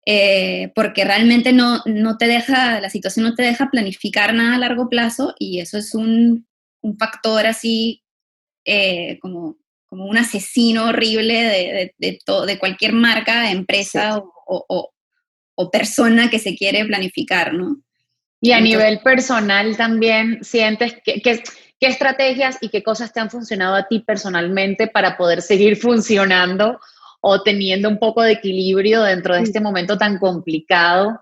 [0.06, 4.58] eh, porque realmente no, no, te deja, la situación no te deja planificar nada a
[4.58, 6.46] largo plazo y eso es un,
[6.82, 8.02] un factor así
[8.66, 14.93] eh, como, como un asesino horrible de, de, de cualquier marca, empresa o, o,
[15.70, 17.76] persona que se quiere planificar, ¿no?
[18.40, 21.42] Y a nivel personal también sientes que, que,
[21.80, 26.78] qué estrategias y qué cosas te han funcionado a ti personalmente para poder seguir funcionando
[27.20, 31.18] o teniendo un poco de equilibrio dentro de este momento tan complicado.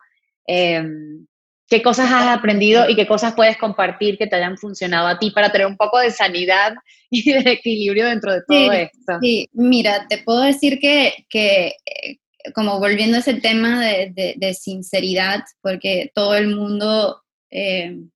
[0.46, 1.26] Em,
[1.68, 5.30] ¿Qué cosas has aprendido y qué cosas puedes compartir que te hayan funcionado a ti
[5.30, 6.74] para tener un poco de sanidad
[7.10, 9.18] y de equilibrio dentro de todo esto?
[9.22, 12.18] Sí, mira, te puedo decir que, que eh,
[12.54, 18.10] como volviendo a ese tema de, de, sinceridad, porque todo el mundo em,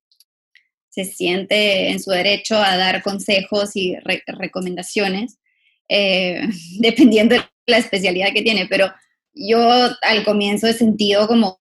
[0.89, 5.39] se siente en su derecho a dar consejos y recomendaciones,
[5.89, 6.41] eh,
[6.81, 8.93] dependiendo de la especialidad que tiene, pero
[9.35, 9.61] yo
[10.03, 11.61] al comienzo he sentido como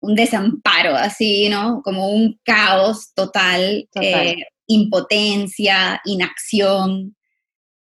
[0.00, 1.80] un desamparo, así, ¿no?
[1.82, 7.16] Como un caos total, eh, impotencia, inacción.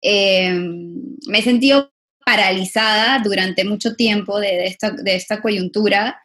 [0.02, 1.90] Me he sentido
[2.24, 6.22] paralizada durante mucho tiempo de, esta, de esta, coyuntura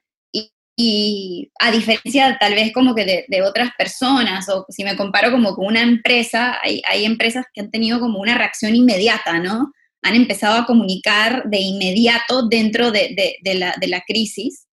[0.77, 5.55] y, a diferencia tal vez como que de, otras personas o si me comparo como
[5.55, 9.71] con una empresa, hay, hay empresas que han tenido como una reacción inmediata, ¿no?
[10.05, 14.67] han empezado a comunicar de inmediato dentro de, la, crisis.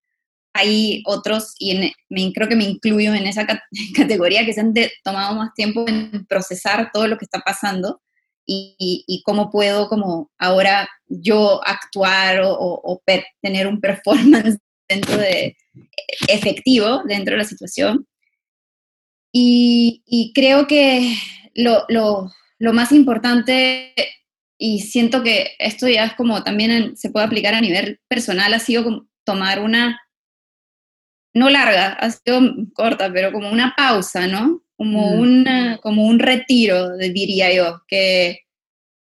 [0.52, 3.46] Hay otros, y me, creo que me incluyo en esa
[3.96, 8.02] categoría, que se han tomado más tiempo en procesar todo lo que está pasando
[8.46, 13.02] y, cómo puedo como ahora yo actuar o,
[13.40, 14.58] tener un performance
[16.28, 18.06] efectivo dentro de la situación.
[19.32, 21.14] Y, creo que
[21.54, 23.94] lo, lo más importante
[24.64, 28.60] y siento que esto ya es como también se puede aplicar a nivel personal, ha
[28.60, 30.00] sido tomar una,
[31.34, 32.40] no larga, ha sido
[32.72, 34.61] corta, pero como una pausa, ¿no?
[34.82, 35.78] Como, mm.
[35.80, 38.40] como un retiro, diría yo, que,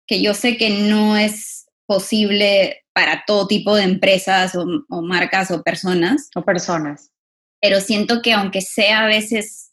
[0.05, 5.49] que yo sé que no es posible para todo tipo de empresas o, o, marcas
[5.49, 6.29] o personas.
[6.35, 7.09] O personas.
[7.59, 9.71] Pero siento que aunque sea a veces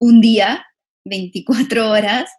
[0.00, 0.64] un día,
[1.04, 2.30] 24 horas,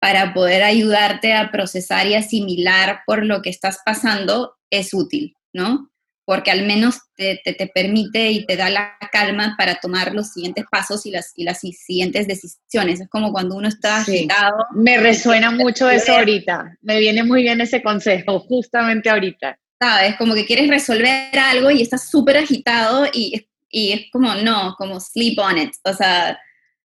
[0.00, 5.91] para poder ayudarte a procesar y asimilar por lo que estás pasando, es útil, ¿no?
[6.32, 10.64] Porque al menos te, te, permite y te da la calma para tomar los siguientes
[10.70, 13.02] pasos y las, y las siguientes decisiones.
[13.02, 14.64] Es como cuando uno está agitado.
[14.74, 16.78] Me resuena mucho eso ahorita.
[16.80, 19.58] Me viene muy bien ese consejo, justamente ahorita.
[19.78, 20.16] ¿Sabes?
[20.16, 25.00] Como que quieres resolver algo y estás súper agitado y, y es como, no, como
[25.00, 25.74] sleep on it.
[25.84, 26.40] O sea,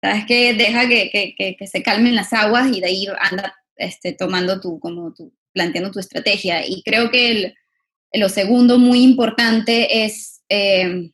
[0.00, 0.54] ¿sabes qué?
[0.54, 4.80] Deja que, que, que, se calmen las aguas y de ahí anda este, tomando tu,
[4.80, 6.66] como tu, planteando tu estrategia.
[6.66, 7.54] Y creo que el,
[8.18, 11.10] lo segundo muy importante es, eh,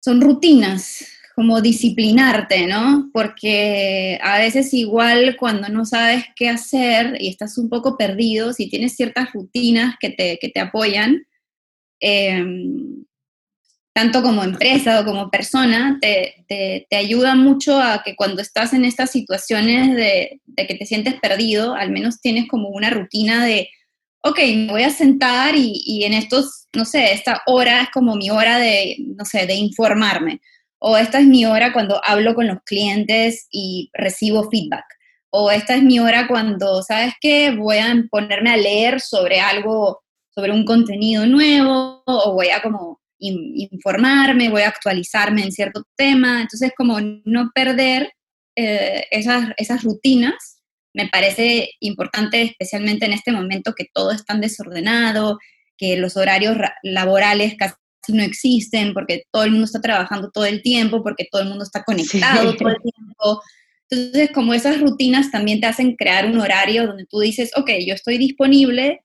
[0.00, 3.10] son rutinas, como disciplinarte, ¿no?
[3.12, 8.68] Porque a veces igual cuando no sabes qué hacer y estás un poco perdido, si
[8.68, 11.26] tienes ciertas rutinas que te, que te apoyan,
[12.00, 12.44] eh,
[13.94, 18.84] tanto como empresa o como persona, te, te, ayuda mucho a que cuando estás en
[18.84, 23.70] estas situaciones de, que te sientes perdido, al menos tienes como una rutina de,
[24.24, 28.16] ok, me voy a sentar y, y, en estos, no sé, esta hora es como
[28.16, 30.40] mi hora de, no sé, de informarme.
[30.78, 34.84] O esta es mi hora cuando hablo con los clientes y recibo feedback.
[35.30, 37.50] O esta es mi hora cuando, ¿sabes qué?
[37.50, 43.00] Voy a ponerme a leer sobre algo, sobre un contenido nuevo, o voy a como
[43.18, 48.12] informarme, voy a actualizarme en cierto tema, entonces como no perder
[48.56, 50.53] eh, esas, esas rutinas
[50.94, 55.38] me parece importante, especialmente en este momento que todo es tan desordenado,
[55.76, 57.74] que los horarios laborales casi
[58.08, 61.64] no existen, porque todo el mundo está trabajando todo el tiempo, porque todo el mundo
[61.64, 63.42] está conectado todo el tiempo.
[63.90, 67.94] Entonces, como esas rutinas también te hacen crear un horario donde tú dices, ok, yo
[67.94, 69.02] estoy disponible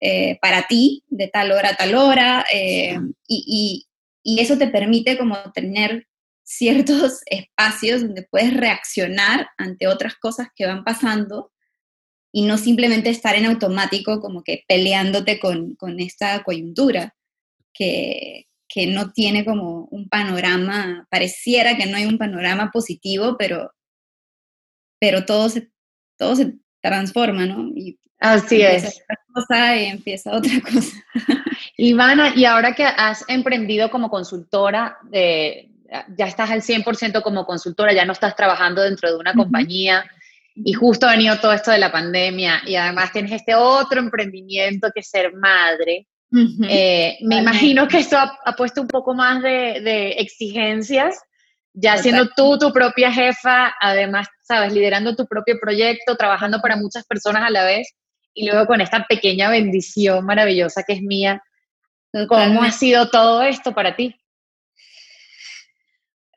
[0.00, 3.86] eh, para ti de tal hora a tal hora eh, y,
[4.22, 6.06] y, eso te permite como tener
[6.50, 11.52] ciertos espacios donde puedes reaccionar ante otras cosas que van pasando
[12.32, 17.14] y no simplemente estar en automático como que peleándote con, con esta coyuntura
[17.72, 23.72] que, que no tiene como un panorama, pareciera que no hay un panorama positivo, pero,
[25.00, 25.70] pero todo se,
[26.16, 27.68] todo se transforma, ¿no?
[27.74, 29.02] Y Así es.
[29.32, 30.96] cosa y empieza otra cosa.
[31.76, 35.70] Ivana, y ahora que has emprendido como consultora, de,
[36.16, 40.04] ya estás al 100% como consultora, ya no estás trabajando dentro de una compañía
[40.54, 44.90] y justo ha venido todo esto de la pandemia y además tienes este otro emprendimiento
[44.94, 46.06] que es ser madre.
[46.68, 51.18] Eh, me imagino que esto ha, puesto un poco más de, de exigencias,
[51.72, 57.04] ya siendo tú tu propia jefa, además, sabes, liderando tu propio proyecto, trabajando para muchas
[57.04, 57.94] personas a la vez
[58.32, 61.42] y luego con esta pequeña bendición maravillosa que es mía.
[62.28, 64.19] ¿Cómo ha sido todo esto para ti?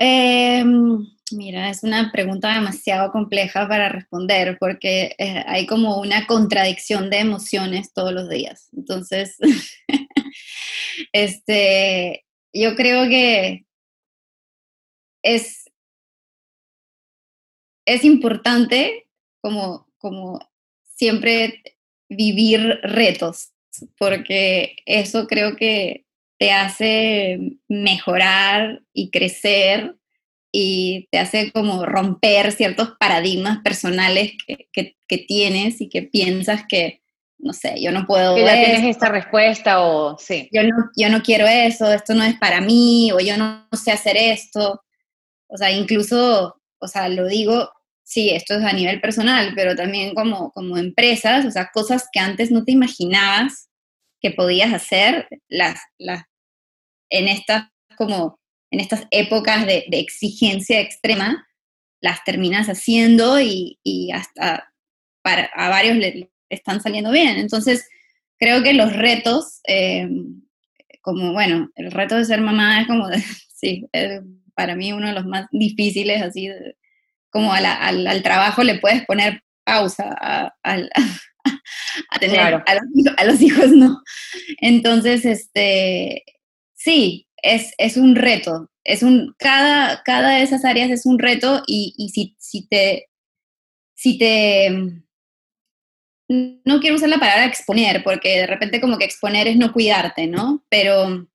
[0.05, 7.09] Em, mira, es una pregunta demasiado compleja para responder porque eh, hay como una contradicción
[7.09, 8.67] de emociones todos los días.
[8.73, 9.37] Entonces,
[11.13, 13.65] este, yo creo que
[15.23, 15.71] es,
[17.85, 19.07] es importante
[19.39, 20.37] como, como
[20.83, 21.63] siempre
[22.09, 23.53] vivir retos,
[23.97, 26.05] porque eso creo que
[26.43, 29.95] te hace mejorar y crecer
[30.51, 34.67] y te hace como romper ciertos paradigmas personales que,
[35.25, 37.01] tienes y que piensas que,
[37.37, 38.35] no sé, yo no puedo...
[38.35, 40.49] Que ya tienes esta respuesta o sí.
[40.51, 43.91] Yo no, yo no quiero eso, esto no es para mí, o yo no sé
[43.91, 44.83] hacer esto.
[45.47, 47.71] O sea, incluso, o sea, lo digo
[48.03, 52.19] sí, esto es a nivel personal, pero también como, como empresas, o sea, cosas que
[52.19, 53.69] antes no te imaginabas
[54.19, 56.23] que podías hacer, las, las,
[57.13, 58.39] en estas como
[58.71, 61.47] en estas épocas de, exigencia extrema,
[62.01, 63.77] las terminas haciendo y,
[64.11, 64.73] hasta
[65.21, 67.37] para, a varios le, están saliendo bien.
[67.37, 67.87] Entonces,
[68.39, 70.09] creo que los retos, eh,
[71.01, 73.07] como bueno, el reto de ser mamá es como,
[73.53, 73.87] sí,
[74.55, 76.75] para mí uno de los más difíciles, así, de,
[77.29, 80.51] como al, trabajo le puedes poner pausa, a,
[82.19, 84.01] tener, a, los, hijos no.
[84.61, 86.23] Entonces, este,
[86.83, 91.63] sí, es, es, un reto, es un, cada, cada de esas áreas es un reto
[91.65, 93.07] y, si, si, te,
[93.95, 94.69] si te
[96.27, 100.27] no quiero usar la palabra exponer, porque de repente como que exponer es no cuidarte,
[100.27, 100.65] ¿no?
[100.69, 101.27] Pero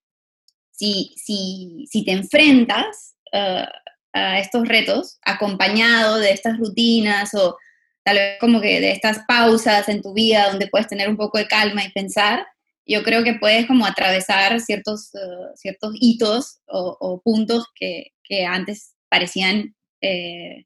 [0.71, 3.65] si, si, si te enfrentas uh,
[4.13, 7.57] a estos retos acompañado de estas rutinas o
[8.03, 11.39] tal vez como que de estas pausas en tu vida donde puedes tener un poco
[11.39, 12.47] de calma y pensar,
[12.89, 18.47] yo creo que puedes como atravesar ciertos, uh, ciertos hitos o, o puntos que, que,
[18.47, 20.65] antes parecían eh,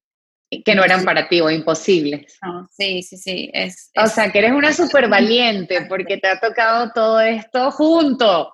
[0.64, 2.38] que no eran para ti o imposibles.
[2.76, 3.50] sí, sí, sí.
[3.52, 8.52] Es, o sea, que eres una súper valiente porque te ha tocado todo esto junto.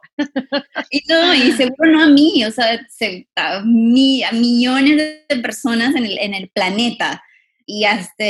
[0.90, 2.80] Y no, y seguro no a mí, o sea,
[3.36, 4.96] a, mí, a millones
[5.28, 7.22] de personas en el, en el planeta.
[7.66, 8.24] Y, hasta,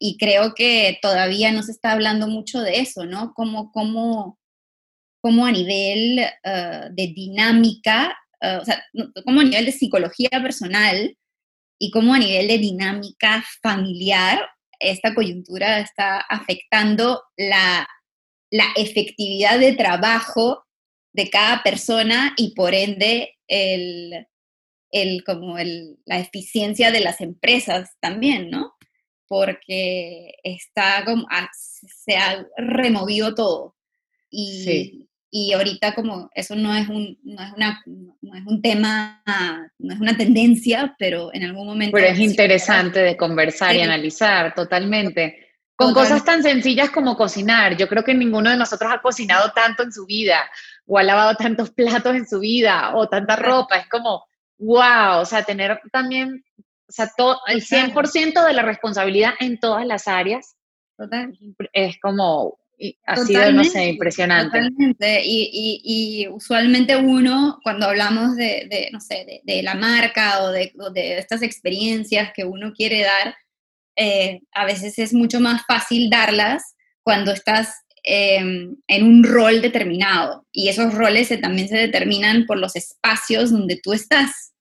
[0.00, 3.32] y creo que todavía no se está hablando mucho de eso, ¿no?
[3.32, 4.38] Como, como,
[5.24, 8.84] como a nivel uh, de dinámica, uh, o sea,
[9.24, 11.16] como a nivel de psicología personal,
[11.78, 14.38] y cómo a nivel de dinámica familiar
[14.78, 17.88] esta coyuntura está afectando la,
[18.76, 20.62] efectividad de trabajo
[21.14, 24.26] de cada persona y por ende el,
[25.24, 25.56] como
[26.04, 28.74] la eficiencia de las empresas también, ¿no?
[29.26, 33.74] Porque está como, ah, se ha removido todo.
[34.30, 39.20] Y, y ahorita como eso no es un, no es una, no es un tema,
[39.80, 41.96] no es una tendencia, pero en algún momento...
[41.96, 45.48] Pero es interesante de conversar y analizar totalmente.
[45.74, 47.76] Con cosas tan sencillas como cocinar.
[47.76, 50.38] Yo creo que ninguno de nosotros ha cocinado tanto en su vida,
[50.86, 53.78] o ha lavado tantos platos en su vida, o tanta ropa.
[53.78, 54.24] Es como,
[54.58, 56.44] wow, o sea, tener también,
[56.88, 60.54] o sea, todo, el 100% de la responsabilidad en todas las áreas.
[60.96, 61.36] Total.
[61.72, 62.56] Es como,
[63.06, 64.58] ha sido, no sé, impresionante.
[64.58, 65.22] Totalmente.
[65.24, 70.72] Y, y, usualmente uno, cuando hablamos de, de no sé, de, la marca o de,
[70.92, 73.34] de, estas experiencias que uno quiere dar,
[73.96, 80.46] eh, a veces es mucho más fácil darlas cuando estás em, en un rol determinado.
[80.52, 84.54] Y esos roles también se determinan por los espacios donde tú estás.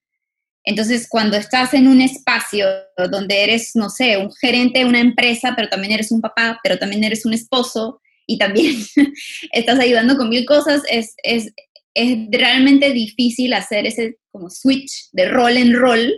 [0.65, 2.67] Entonces, cuando estás en un espacio
[3.11, 6.77] donde eres, no sé, un gerente de una empresa, pero también eres un papá, pero
[6.77, 8.75] también eres un esposo, y también
[9.51, 11.53] estás ayudando con mil cosas, es, es,
[11.93, 16.13] es realmente difícil hacer ese como switch de rol en rol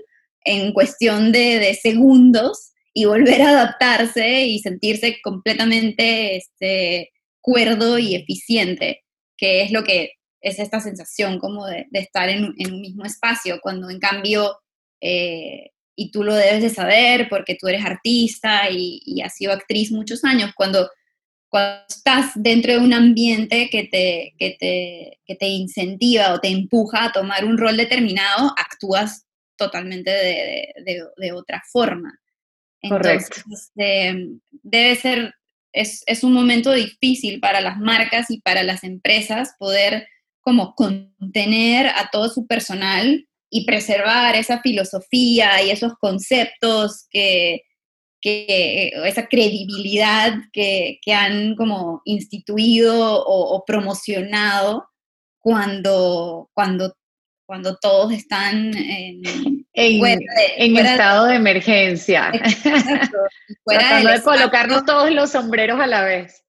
[0.45, 8.15] en cuestión de, de segundos y volver a adaptarse y sentirse completamente este, cuerdo y
[8.15, 9.03] eficiente,
[9.37, 13.59] que es lo que es esta sensación como de, estar en, en, un mismo espacio,
[13.61, 14.59] cuando en cambio,
[15.01, 19.91] eh, y tú lo debes de saber porque tú eres artista y has sido actriz
[19.91, 20.87] muchos años, cuando
[21.55, 26.49] cuando estás dentro de un ambiente que te, que te, que te incentiva o te
[26.49, 29.25] empuja a tomar un rol determinado, actúas
[29.55, 32.19] totalmente de, de, de otra forma.
[32.81, 33.41] Entonces, Correcto.
[33.53, 34.27] Este,
[34.63, 35.33] debe ser,
[35.71, 40.09] es, es, un momento difícil para las marcas y para las empresas poder
[40.41, 47.61] como contener a todo su personal y preservar esa filosofía y esos conceptos que,
[48.25, 54.89] que, esa credibilidad que, que, han como instituido o, promocionado
[55.39, 56.95] cuando, cuando,
[57.47, 59.21] cuando todos están en,
[59.73, 62.31] en, estado de, emergencia.
[63.65, 66.43] Tratando de colocarnos todos los sombreros a la vez.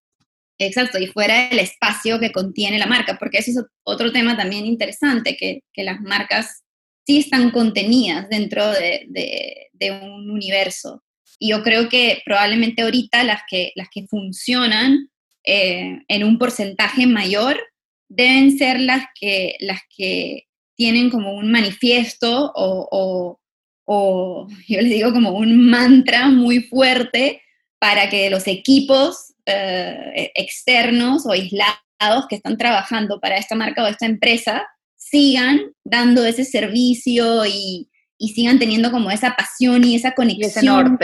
[0.59, 4.65] Exacto, y fuera del espacio que contiene la marca, porque eso es otro tema también
[4.65, 6.63] interesante, que, que las marcas
[7.07, 11.03] sí están contenidas dentro de, de, de un universo
[11.39, 15.11] y yo creo que probablemente ahorita las que, las que funcionan
[15.45, 17.61] eh, en un porcentaje mayor
[18.09, 20.45] deben ser las que, las que
[20.77, 23.39] tienen como un manifiesto o,
[23.85, 27.43] o, yo les digo como un mantra muy fuerte
[27.79, 33.87] para que los equipos eh, externos o aislados que están trabajando para esta marca o
[33.87, 34.67] esta empresa
[34.97, 37.89] sigan dando ese servicio y,
[38.19, 40.99] y sigan teniendo como esa pasión y esa conexión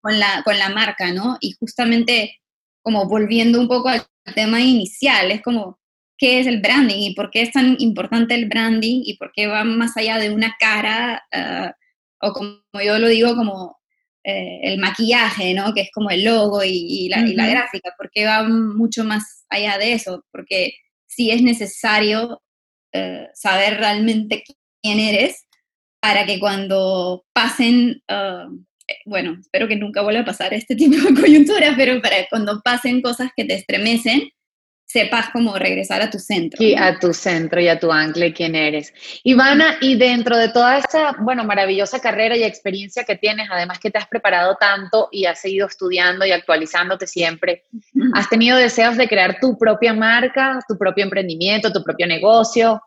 [0.00, 1.38] Con, la, con la marca, ¿no?
[1.40, 2.38] Y justamente
[2.82, 4.04] como volviendo un poco al
[4.34, 5.78] tema inicial, es como,
[6.16, 9.46] ¿qué es el branding y por qué es tan importante el branding y por qué
[9.46, 11.74] va más allá de una cara ah,
[12.20, 13.78] o como yo lo digo, como
[14.24, 15.72] eh, el maquillaje, ¿no?
[15.72, 19.44] Que es como el logo y, la, y, la, gráfica, ¿por qué va mucho más
[19.48, 20.24] allá de eso?
[20.32, 20.74] Porque
[21.06, 22.42] sí es necesario
[22.92, 24.44] eh, saber realmente
[24.82, 25.47] quién eres
[26.00, 28.48] para que cuando pasen, ah,
[29.04, 33.02] bueno, espero que nunca vuelva a pasar este tipo de coyunturas, pero para cuando pasen
[33.02, 34.30] cosas que te estremecen,
[34.88, 36.64] sepas cómo regresar a tu centro.
[36.64, 38.94] Y a tu centro y a tu ancla quién eres.
[39.22, 43.90] Ivana, y dentro de toda esta, bueno, maravillosa carrera y experiencia que tienes, además que
[43.90, 47.64] te has preparado tanto y has seguido estudiando y actualizándote siempre,
[48.14, 52.80] ¿has tenido deseos de crear tu propia marca, tu propio emprendimiento, tu propio negocio?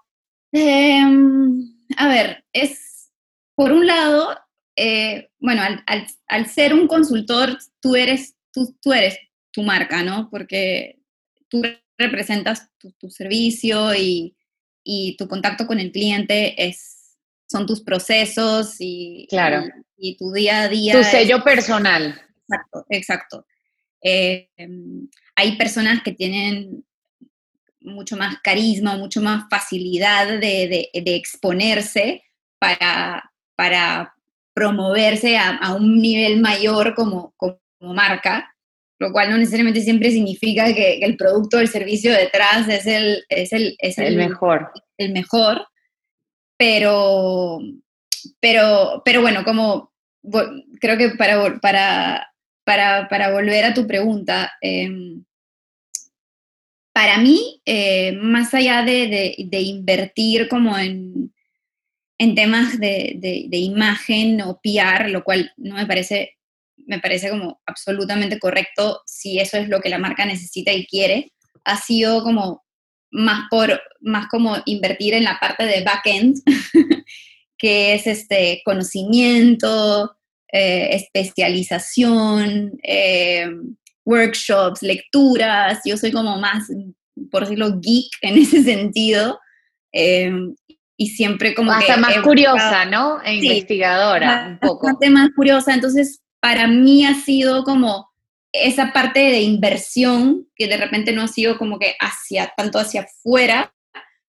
[0.51, 1.61] Em,
[1.97, 2.90] a ver, es,
[3.61, 4.35] por un lado,
[4.75, 9.19] eh, bueno, al, ser un consultor, tú eres, tú, tú eres
[9.51, 10.31] tu marca, ¿no?
[10.31, 10.97] Porque
[11.47, 11.61] tú
[11.95, 14.35] representas tu, servicio y,
[15.15, 19.63] tu contacto con el cliente es, son tus procesos y, claro.
[19.95, 20.93] y, tu día a día.
[20.93, 22.19] Tu sello personal.
[22.49, 23.45] Exacto, exacto.
[24.01, 24.49] Eh,
[25.35, 26.83] hay personas que tienen
[27.81, 32.23] mucho más carisma, mucho más facilidad de, exponerse
[32.57, 33.30] para,
[33.61, 34.15] para
[34.55, 37.59] promoverse a, un nivel mayor como, como
[37.93, 38.51] marca
[38.97, 43.23] lo cual no necesariamente siempre significa que, el producto o el servicio detrás es el,
[43.29, 44.71] es el, es el, mejor.
[44.97, 45.67] El mejor,
[46.55, 47.59] pero,
[48.39, 49.91] pero, pero bueno, como
[50.79, 52.31] creo que para, para,
[52.63, 55.23] para, para volver a tu pregunta, em,
[56.93, 61.33] para mí, eh, más allá de, de, invertir como en,
[62.21, 66.37] en temas de, de, imagen o PR, lo cual no me parece
[66.85, 71.31] me parece como absolutamente correcto si eso es lo que la marca necesita y quiere.
[71.63, 72.63] Ha sido como
[73.09, 76.43] más por más como invertir en la parte de backend,
[77.57, 80.15] que es este conocimiento,
[80.51, 83.49] eh, especialización, eh,
[84.05, 85.79] workshops, lecturas.
[85.85, 86.67] Yo soy como más,
[87.31, 89.39] por decirlo, geek en ese sentido.
[89.91, 90.31] Eh,
[91.01, 93.23] y siempre como Hasta más curiosa, ¿no?
[93.23, 94.85] E investigadora, un poco.
[94.85, 95.73] Bastante más curiosa.
[95.73, 98.11] Entonces, para mí ha sido como
[98.51, 103.01] esa parte de inversión que de repente no ha sido como que hacia, tanto hacia
[103.01, 103.73] afuera,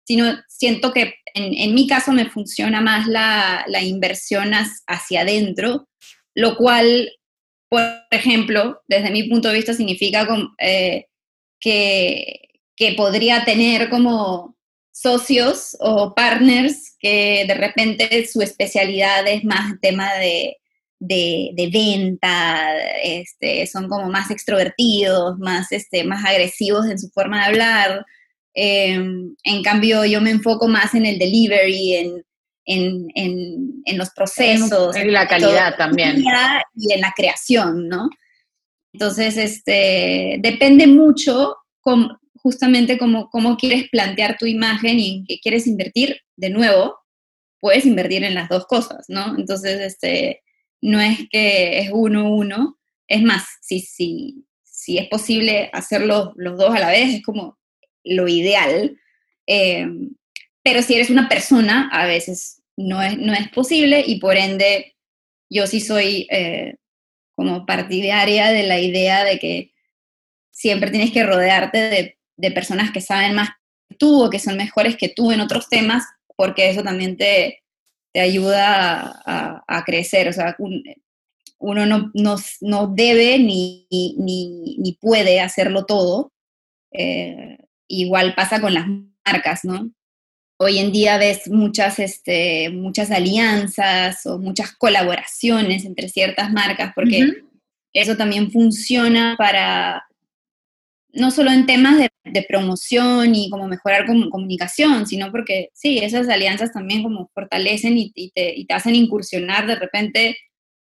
[0.06, 4.52] sino siento que en, mi caso me funciona más la, inversión
[4.86, 5.90] hacia adentro,
[6.34, 7.12] lo cual,
[7.68, 10.26] por ejemplo, desde mi punto de vista significa
[10.58, 11.04] eh,
[11.60, 14.51] que, que podría tener como
[14.92, 20.58] socios o partners que de repente su especialidad es más tema de
[21.04, 27.44] de, venta, este, son como más extrovertidos, más, este, más agresivos en su forma de
[27.46, 28.06] hablar.
[28.54, 32.24] Em, en cambio, yo me enfoco más en el delivery, en,
[32.64, 34.94] en, los procesos.
[34.94, 36.22] En, la calidad también.
[36.76, 38.08] Y en la creación, ¿no?
[38.92, 41.56] Entonces, este, depende mucho
[42.42, 46.20] justamente cómo, cómo quieres plantear tu imagen y en qué quieres invertir.
[46.36, 46.98] De nuevo,
[47.60, 49.36] puedes invertir en las dos cosas, ¿no?
[49.38, 50.42] Entonces, este,
[50.80, 56.58] no es que es uno uno, es más, si, si, si es posible hacerlo los
[56.58, 57.58] dos a la vez, es como
[58.04, 58.98] lo ideal.
[59.46, 59.86] Eh,
[60.62, 64.96] pero si eres una persona, a veces no es, no es posible y por ende
[65.50, 66.76] yo sí soy eh,
[67.34, 69.72] como partidaria de la idea de que
[70.50, 73.50] siempre tienes que rodearte de, de, personas que saben más
[73.88, 76.04] que tú o que son mejores que tú en otros temas,
[76.36, 77.62] porque eso también te,
[78.12, 80.28] te ayuda a, crecer.
[80.28, 80.56] O sea,
[81.58, 82.10] uno no,
[82.60, 86.32] no, debe ni, ni, puede hacerlo todo.
[86.92, 87.58] Eh,
[87.88, 88.86] igual pasa con las
[89.24, 89.90] marcas, ¿no?
[90.58, 97.42] Hoy en día ves muchas, este, muchas alianzas o muchas colaboraciones entre ciertas marcas, porque
[97.92, 100.06] eso también funciona para,
[101.12, 102.11] no solo en temas de,
[102.48, 108.66] promoción y como mejorar comunicación, sino porque sí, esas alianzas también como fortalecen y, te,
[108.72, 110.36] hacen incursionar de repente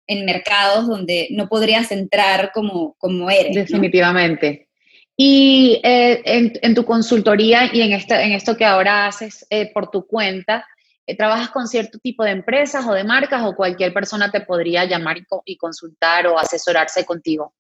[0.08, 3.56] en mercados donde no podrías entrar como, como eres.
[3.56, 4.70] Definitivamente.
[5.18, 6.22] Y eh,
[6.62, 10.66] en, tu consultoría y en, esta, en esto que ahora haces eh, por tu cuenta,
[11.08, 14.86] eh, ¿trabajas con cierto tipo de empresas o de marcas o cualquier persona te podría
[14.86, 17.54] llamar y, y consultar o asesorarse contigo?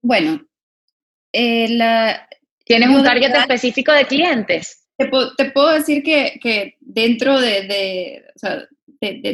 [0.00, 0.40] bueno,
[1.32, 2.16] eh,
[2.64, 4.86] ¿Tienes un target específico de clientes?
[4.96, 8.24] Te, puedo decir que, dentro de,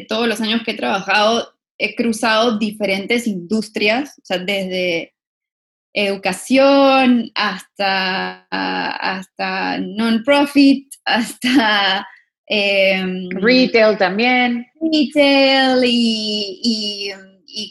[0.09, 5.15] todos los años que he trabajado, he cruzado diferentes industrias, o sea, desde
[5.93, 12.07] educación hasta, hasta non-profit, hasta...
[12.51, 14.67] Em, retail también.
[14.81, 17.13] Retail y,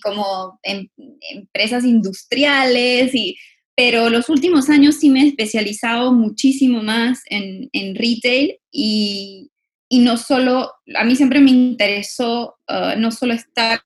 [0.04, 0.88] como em,
[1.32, 3.36] empresas industriales y
[3.78, 9.52] pero los últimos años sí me he especializado muchísimo más en, retail y,
[9.92, 13.82] no solo, a mí siempre me interesó uh, no solo estar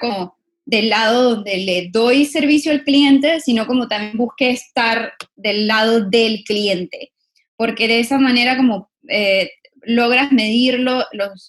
[0.00, 5.68] como del lado donde le doy servicio al cliente, sino como también busque estar del
[5.68, 7.12] lado del cliente,
[7.54, 10.84] porque de esa manera como eh, logras medir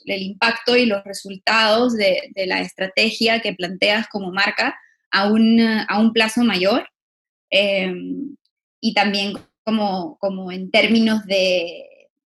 [0.06, 4.78] el impacto y los resultados de, la estrategia que planteas como marca
[5.10, 6.88] a un, a un plazo mayor.
[7.50, 8.36] Em,
[8.82, 9.34] y también
[9.64, 11.86] como, como en términos de,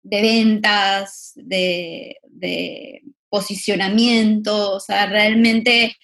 [0.04, 5.98] de ventas, de, de, posicionamiento, o sea, realmente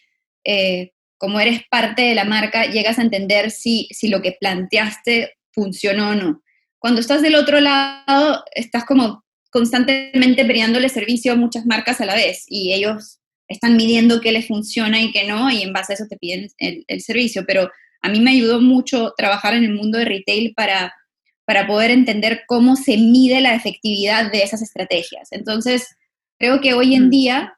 [0.43, 5.36] eh, como eres parte de la marca, llegas a entender si, si lo que planteaste
[5.54, 6.43] funcionó o no.
[6.80, 12.16] Cuando estás del otro lado, estás como constantemente brindándole servicio a muchas marcas a la
[12.16, 15.95] vez y ellos están midiendo qué les funciona y qué no, y en base a
[15.95, 17.45] eso te piden el, el servicio.
[17.47, 17.70] Pero
[18.04, 20.93] a mí me ayudó mucho trabajar en el mundo de retail para,
[21.45, 25.32] para poder entender cómo se mide la efectividad de esas estrategias.
[25.32, 25.88] Entonces,
[26.38, 27.56] creo que hoy en día,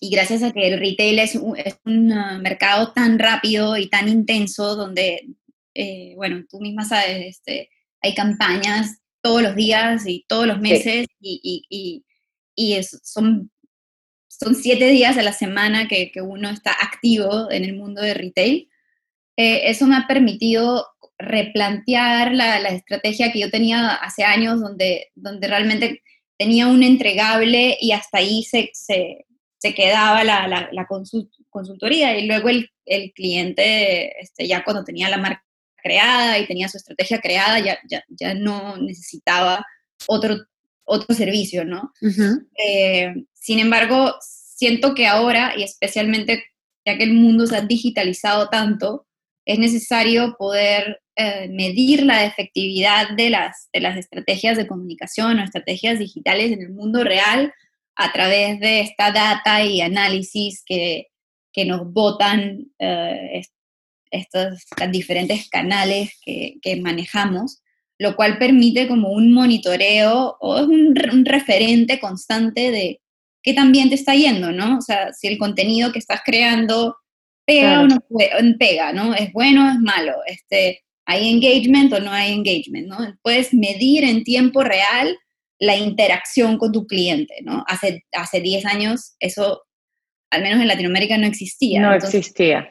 [0.00, 4.74] y gracias a que el retail es un, uh, mercado tan rápido y tan intenso,
[4.74, 5.28] donde,
[5.74, 11.06] eh, bueno, tú misma sabes, este, hay campañas todos los días y todos los meses
[11.20, 12.04] y, y,
[12.56, 13.52] y, son,
[14.26, 18.14] son siete días a la semana que, que, uno está activo en el mundo de
[18.14, 18.68] retail.
[19.36, 20.86] Eh, eso me ha permitido
[21.18, 26.02] replantear la, la, estrategia que yo tenía hace años, donde, donde realmente
[26.38, 29.26] tenía un entregable y hasta ahí se, se,
[29.58, 30.86] se quedaba la, la, la
[31.50, 35.44] consultoría y luego el, el cliente, este, ya cuando tenía la marca
[35.76, 39.64] creada y tenía su estrategia creada, ya, ya, ya no necesitaba
[40.06, 40.36] otro,
[40.84, 41.92] otro servicio, ¿no?
[42.56, 46.44] eh, sin embargo, siento que ahora, y especialmente
[46.84, 49.06] ya que el mundo se ha digitalizado tanto,
[49.44, 55.44] es necesario poder eh, medir la efectividad de las, de las estrategias de comunicación o
[55.44, 57.52] estrategias digitales en el mundo real
[57.96, 61.08] a través de esta data y análisis que,
[61.52, 63.42] que nos botan eh,
[64.10, 64.58] estos
[64.90, 67.62] diferentes canales que, que, manejamos,
[67.98, 73.00] lo cual permite como un monitoreo o un, un referente constante de
[73.42, 74.78] qué también te está yendo, ¿no?
[74.78, 76.96] O sea, si el contenido que estás creando
[77.44, 77.98] pega o no
[78.58, 79.14] pega, ¿no?
[79.14, 82.98] Es bueno o es malo, este, hay engagement o no hay engagement, ¿no?
[83.22, 85.16] Puedes medir en tiempo real
[85.58, 87.64] la interacción con tu cliente, ¿no?
[87.66, 89.62] Hace, hace 10 años eso,
[90.30, 91.80] al menos en Latinoamérica, no existía.
[91.80, 92.68] No existía.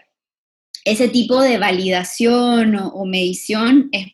[0.84, 4.08] Ese tipo de validación o, medición es,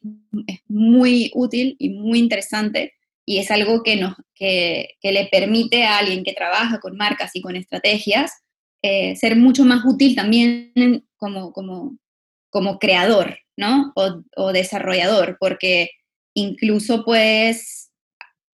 [0.47, 2.93] es, muy útil y muy interesante
[3.25, 7.31] y es algo que, nos, que, que le permite a alguien que trabaja con marcas
[7.35, 8.31] y con estrategias
[8.81, 10.71] eh, ser mucho más útil también
[11.17, 11.97] como, como,
[12.49, 13.91] como creador, ¿no?
[13.95, 15.89] O, desarrollador, porque
[16.35, 17.91] incluso puedes,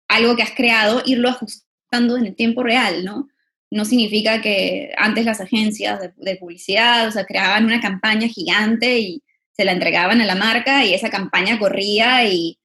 [0.08, 3.28] algo que has creado, irlo ajustando en el tiempo real, ¿no?
[3.70, 9.22] No significa que antes las agencias de, publicidad, o sea, creaban una campaña gigante y
[9.52, 12.58] se la entregaban a la marca y esa campaña corría y,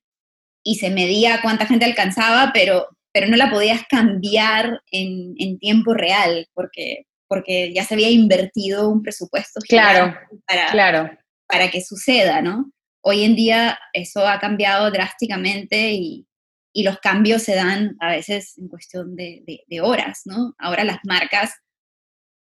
[0.63, 5.93] y se medía cuánta gente alcanzaba, pero, pero no la podías cambiar en, en tiempo
[5.93, 11.17] real, porque porque ya se había invertido un presupuesto claro, para, claro.
[11.47, 12.71] para que suceda, ¿no?
[13.01, 16.27] Hoy en día eso ha cambiado drásticamente y,
[16.73, 20.55] y los cambios se dan a veces en cuestión de, de, horas, ¿no?
[20.57, 21.53] Ahora las marcas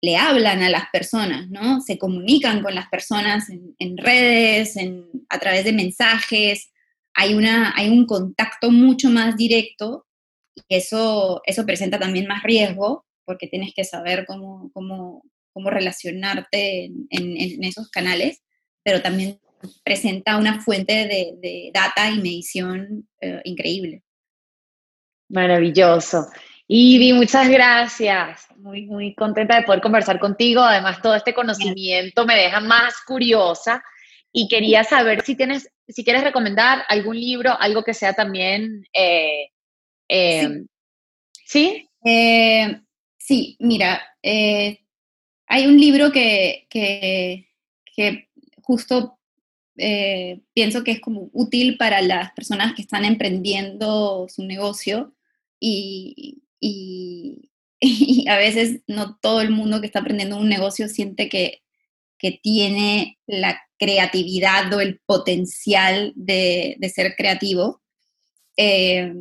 [0.02, 1.80] le hablan a las personas, ¿no?
[1.80, 6.72] Se comunican con las personas en, en redes, en, a través de mensajes,
[7.14, 10.06] hay, una, hay un contacto mucho más directo
[10.56, 15.22] y eso, eso presenta también más riesgo porque tienes que saber cómo, cómo,
[15.54, 18.42] cómo relacionarte en, en, esos canales,
[18.82, 19.40] pero también
[19.82, 24.02] presenta una fuente de, de data y medición eh, increíble.
[25.30, 26.26] Maravilloso.
[26.68, 28.48] Ivy, muchas gracias.
[28.58, 30.60] Muy, muy contenta de poder conversar contigo.
[30.60, 33.82] Además, todo este conocimiento me deja más curiosa
[34.30, 39.48] y quería saber si tienes, si quieres recomendar algún libro, algo que sea también, eh,
[40.10, 40.64] eh,
[41.46, 41.86] ¿sí?
[41.86, 41.88] ¿sí?
[42.04, 42.82] Eh,
[43.24, 44.80] Sí, mira, eh,
[45.46, 47.48] hay un libro que, que,
[48.62, 49.18] justo
[49.76, 55.14] eh, pienso que es como útil para las personas que están emprendiendo su negocio
[55.60, 57.48] y, y,
[58.28, 61.62] a veces no todo el mundo que está aprendiendo un negocio siente que,
[62.18, 67.81] que tiene la creatividad o el potencial de, de ser creativo.
[68.56, 69.12] Eh,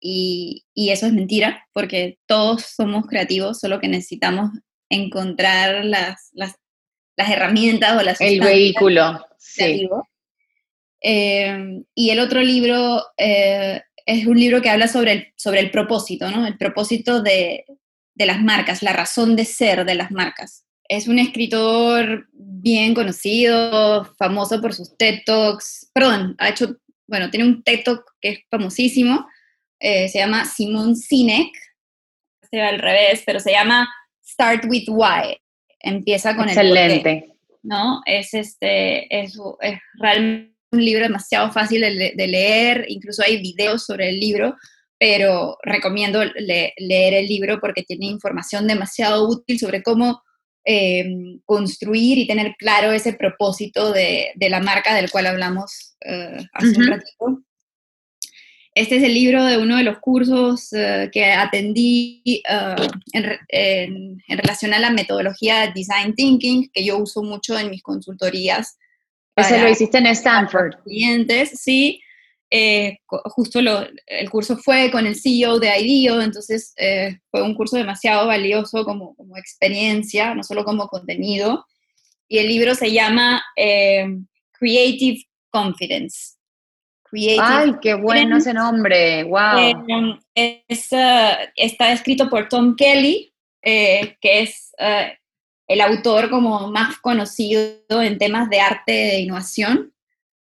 [0.00, 4.50] y, eso es mentira, porque todos somos creativos, solo que necesitamos
[4.88, 6.54] encontrar las, las,
[7.16, 8.20] las herramientas o las...
[8.20, 9.88] El vehículo, sí.
[11.02, 15.70] Eh, y el otro libro eh, es un libro que habla sobre el, sobre el
[15.70, 16.46] propósito, ¿no?
[16.46, 17.64] El propósito de,
[18.14, 20.66] de, las marcas, la razón de ser de las marcas.
[20.88, 26.76] es un escritor bien conocido, famoso por sus TED Talks, perdón, ha hecho,
[27.10, 29.26] bueno, tiene un TED Talk que es famosísimo,
[29.80, 31.52] eh, se llama Simon Sinek,
[32.48, 33.88] se va al revés, pero se llama
[34.24, 35.36] Start with Why,
[35.80, 37.10] empieza con Excelente.
[37.10, 38.00] el ¿no?
[38.06, 44.08] Es, este, es, es realmente un libro demasiado fácil de, leer, incluso hay videos sobre
[44.10, 44.54] el libro,
[44.98, 50.22] pero recomiendo leer el libro porque tiene información demasiado útil sobre cómo
[50.64, 56.76] eh, construir y tener claro ese propósito de, la marca del cual hablamos eh, hace
[56.76, 57.42] un ratito.
[58.74, 62.42] Este es el libro de uno de los cursos eh, que atendí
[63.12, 68.76] en, en, relación a la metodología Design Thinking, que yo uso mucho en mis consultorías
[69.40, 70.74] ese lo hiciste en Stanford.
[70.84, 72.00] Clientes, sí.
[72.52, 77.76] Eh, justo el curso fue con el CEO de IDEO, entonces eh, fue un curso
[77.76, 81.64] demasiado valioso como, como, experiencia, no solo como contenido.
[82.26, 84.04] Y el libro se llama eh,
[84.52, 86.36] Creative Confidence.
[87.40, 89.24] ¡Ay, qué bueno ese nombre!
[89.24, 90.18] ¡Wow!
[90.34, 93.32] está escrito por Tom Kelly,
[93.62, 94.72] que es
[95.66, 99.92] el autor como más conocido en temas de arte e innovación.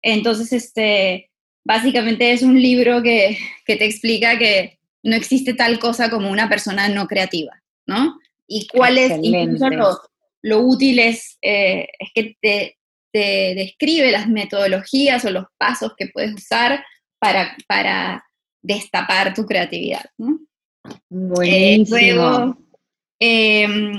[0.02, 1.30] Entonces, este,
[1.66, 3.36] básicamente es un libro que,
[3.66, 8.18] te explica que no existe tal cosa como una persona no creativa, ¿no?
[8.46, 10.00] Y cuál es, incluso
[10.42, 12.72] lo, útil es, eh, es que te,
[13.12, 16.84] describe las metodologías o los pasos que puedes usar
[17.18, 18.22] para, para
[18.60, 20.38] destapar tu creatividad, ¿no?
[21.08, 21.96] Buenísimo.
[21.98, 22.58] Eh, luego,
[23.18, 23.98] em,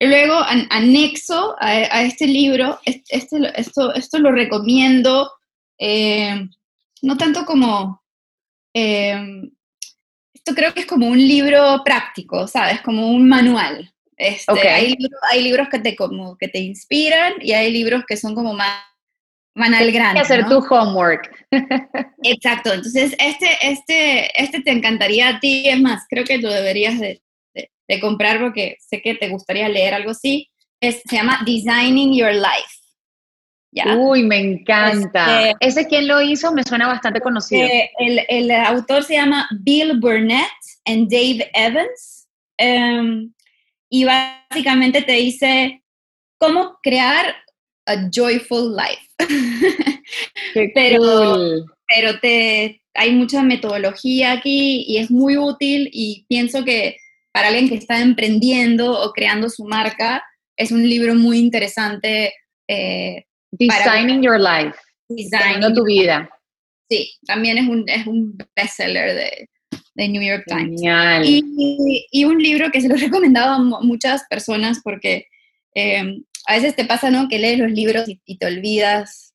[0.00, 0.34] Luego,
[0.70, 5.28] anexo a, este libro, este, esto, esto lo recomiendo,
[5.76, 6.48] eh,
[7.02, 8.02] no tanto como,
[8.74, 9.50] eh,
[10.32, 12.80] esto creo que es como un libro práctico, ¿sabes?
[12.80, 13.92] Como un manual.
[14.16, 14.96] Este, hay,
[15.38, 18.82] libros, que te, como, que te inspiran y hay libros que son como más
[19.54, 20.14] van al grano.
[20.14, 21.46] que hacer tu homework.
[22.22, 26.98] Exacto, entonces este, este, este te encantaría a ti, es más, creo que lo deberías
[26.98, 27.22] de,
[27.88, 30.50] de comprar porque sé que te gustaría leer algo así.
[30.80, 32.77] se llama Designing Your Life.
[33.70, 33.96] ¿Ya?
[33.96, 35.50] Uy, me encanta.
[35.50, 36.52] Este, ¿Ese quién lo hizo?
[36.52, 37.66] Me suena bastante conocido.
[37.66, 37.90] Eh,
[38.28, 40.48] el, autor se llama Bill Burnett
[40.86, 42.28] y Dave Evans.
[42.56, 43.32] Em,
[43.90, 45.82] y básicamente te dice
[46.38, 47.36] cómo crear
[47.86, 49.06] a joyful life.
[50.74, 56.96] pero, pero te, hay mucha metodología aquí y es muy útil y pienso que
[57.32, 60.24] para alguien que está emprendiendo o creando su marca,
[60.56, 62.34] es un libro muy interesante.
[62.66, 64.78] Eh, Designing Your Life.
[65.08, 66.28] Diseñando tu vida.
[66.90, 69.48] Sí, también es un, es un bestseller de,
[69.94, 70.80] de New York Times.
[71.24, 75.26] Y, y, un libro que se lo he recomendado a muchas personas porque
[75.74, 77.28] eh, a veces te pasa, ¿no?
[77.28, 79.34] Que lees los libros y, te olvidas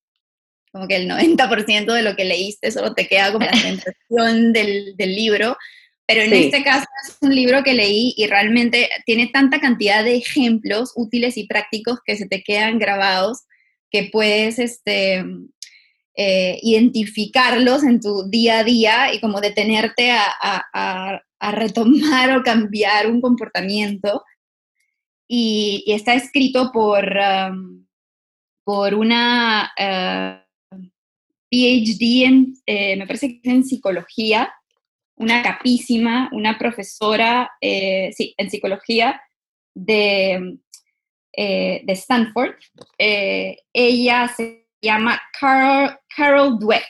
[0.71, 4.95] como que el 90% de lo que leíste solo te queda como la sensación del,
[4.97, 5.57] del libro.
[6.05, 10.15] Pero en este caso es un libro que leí y realmente tiene tanta cantidad de
[10.17, 13.43] ejemplos útiles y prácticos que se te quedan grabados
[13.93, 15.23] que puedes este,
[16.15, 23.21] eh, identificarlos en tu día a día y como detenerte a, retomar o cambiar un
[23.21, 24.23] comportamiento.
[25.27, 27.85] Y, está escrito por, um,
[28.63, 30.77] por una uh,
[31.51, 34.51] PhD en, eh, me parece que es en psicología,
[35.17, 39.21] una capísima, una profesora, eh, sí, en psicología
[39.75, 40.57] de,
[41.35, 42.55] eh, de Stanford.
[42.97, 46.89] Eh, ella se llama Carol, Carol Dweck.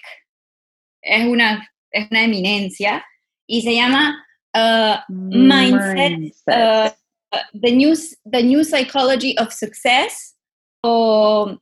[1.01, 3.05] Es una, es una eminencia
[3.47, 4.25] y se llama
[4.55, 6.89] uh, Mindset, uh,
[7.59, 7.93] the, new,
[8.31, 10.35] the New Psychology of Success
[10.83, 11.57] o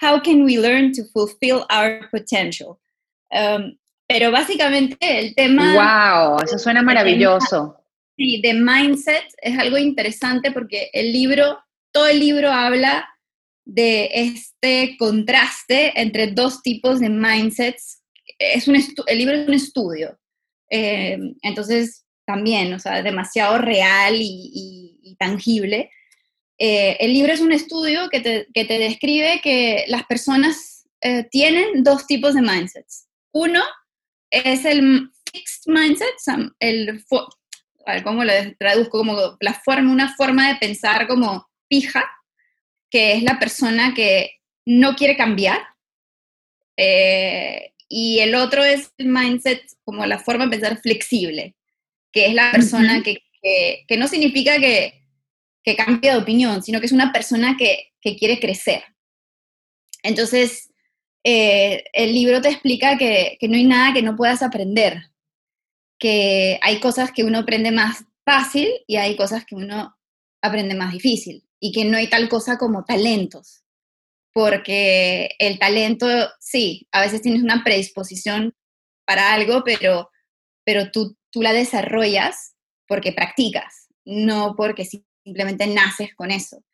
[0.00, 2.78] How Can We Learn to Fulfill Our Potential.
[3.30, 3.76] Um,
[4.08, 5.74] pero básicamente el tema...
[5.74, 6.42] ¡Wow!
[6.42, 7.76] Eso suena maravilloso.
[8.16, 11.58] sí, de mindset es algo interesante porque el libro,
[11.92, 13.08] todo el libro habla
[13.64, 18.02] de este contraste entre dos tipos de mindsets.
[18.38, 20.18] Es un el libro es un estudio.
[20.70, 25.90] Eh, entonces, también, o sea, demasiado real y, tangible.
[26.58, 31.24] Eh, el libro es un estudio que te, que te describe que las personas eh,
[31.30, 33.08] tienen dos tipos de mindsets.
[33.32, 33.60] Uno
[34.30, 36.08] es el fixed mindset,
[36.60, 37.04] el,
[38.04, 38.98] ¿cómo lo traduzco?
[38.98, 42.04] Como la forma, una forma de pensar como fija,
[42.90, 45.60] que es la persona que no quiere cambiar.
[46.76, 51.54] Eh, y el otro es el mindset como la forma de pensar flexible,
[52.12, 53.22] que es la persona que,
[53.86, 55.04] que, no significa que,
[55.64, 58.82] que cambia de opinión, sino que es una persona que, que quiere crecer.
[60.02, 60.72] Entonces,
[61.24, 65.02] eh, el libro te explica que, que no hay nada que no puedas aprender,
[65.98, 69.96] que hay cosas que uno aprende más fácil y hay cosas que uno
[70.40, 73.62] aprende más difícil y que no hay tal cosa como talentos,
[74.32, 76.06] porque el talento,
[76.40, 78.54] sí, a veces tienes una predisposición
[79.06, 80.10] para algo, pero,
[80.64, 82.54] pero tú, tú la desarrollas
[82.88, 86.64] porque practicas, no porque simplemente naces con eso.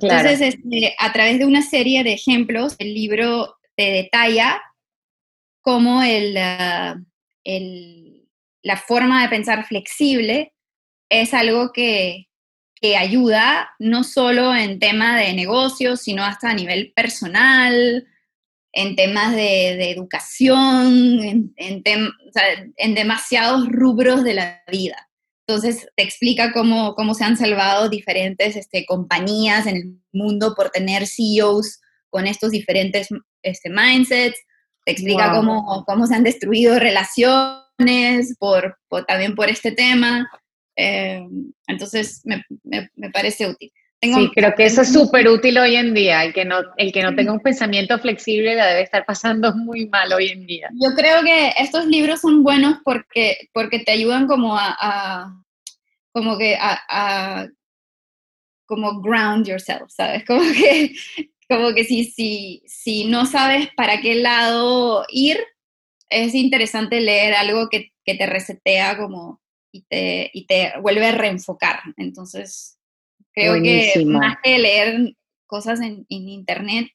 [0.00, 4.60] Entonces, este, a través de una serie de ejemplos, el libro te detalla
[5.62, 6.96] cómo el, ah,
[7.44, 8.28] el,
[8.62, 10.52] la forma de pensar flexible
[11.08, 12.26] es algo que,
[12.84, 18.06] que ayuda no solo en tema de negocios, sino hasta a nivel personal,
[18.74, 21.22] en temas de, educación,
[21.56, 21.82] en,
[22.76, 25.08] en, demasiados rubros de la vida.
[25.48, 30.68] Entonces te explica cómo, cómo se han salvado diferentes este, compañías en el mundo por
[30.68, 31.80] tener CEOs
[32.10, 33.08] con estos diferentes
[33.40, 34.38] este, mindsets,
[34.84, 38.76] te explica cómo, cómo se han destruido relaciones por,
[39.06, 40.28] también por este tema.
[40.76, 41.26] Eh,
[41.66, 43.72] entonces me, me, parece útil.
[44.00, 46.24] sí, creo que eso es súper útil hoy en día.
[46.24, 49.86] El que, no, el que no tenga un pensamiento flexible la debe estar pasando muy
[49.86, 50.68] mal hoy en día.
[50.72, 55.42] Yo creo que estos libros son buenos porque, porque te ayudan como a,
[56.12, 57.48] como que a, a,
[58.66, 60.24] como ground yourself, ¿sabes?
[60.26, 60.94] Como que,
[61.46, 65.38] como que si, si, si no sabes para qué lado ir,
[66.08, 69.43] es interesante leer algo que, que te resetea como
[69.74, 71.80] y te, y te vuelve a reenfocar.
[71.96, 72.78] Entonces,
[73.32, 75.16] creo que más que leer
[75.46, 76.86] cosas en, internet,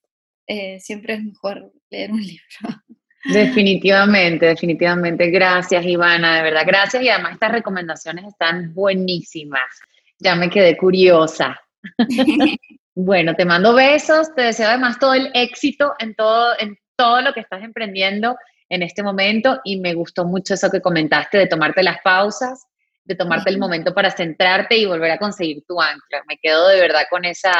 [0.48, 2.82] eh, siempre es mejor leer un libro.
[3.26, 5.30] Definitivamente, definitivamente.
[5.30, 7.04] Gracias, Ivana, de verdad, gracias.
[7.04, 9.70] Y además estas recomendaciones están buenísimas.
[10.18, 11.60] Ya me quedé curiosa.
[12.96, 17.34] bueno, te mando besos, te deseo además todo el éxito en todo, en todo lo
[17.34, 18.38] que estás emprendiendo
[18.70, 22.68] en este momento y me gustó mucho eso que comentaste de tomarte las pausas,
[23.10, 26.24] de tomarte el momento para centrarte y volver a conseguir tu ancla.
[26.28, 27.52] Me quedo de verdad con esa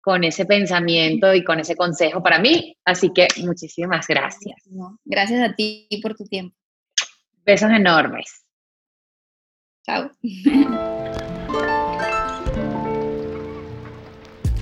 [0.00, 4.56] con ese pensamiento y con ese consejo para mí, así que muchísimas gracias.
[5.04, 6.56] Gracias a ti por tu tiempo.
[7.44, 8.46] Besos enormes.
[9.84, 10.10] Chao.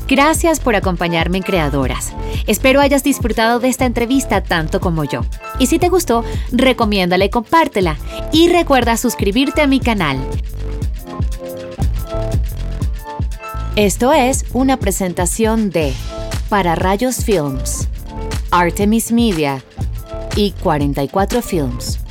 [0.08, 2.12] Gracias por acompañarme en Creadoras.
[2.46, 5.22] Espero hayas disfrutado de esta entrevista tanto como yo.
[5.58, 7.96] Y si te gustó, recomiéndala y compártela.
[8.32, 10.18] Y recuerda suscribirte a mi canal.
[13.74, 15.92] Esto es una presentación de
[16.48, 17.88] Para Rayos Films,
[18.50, 19.62] Artemis Media
[20.36, 22.05] y 44 Films.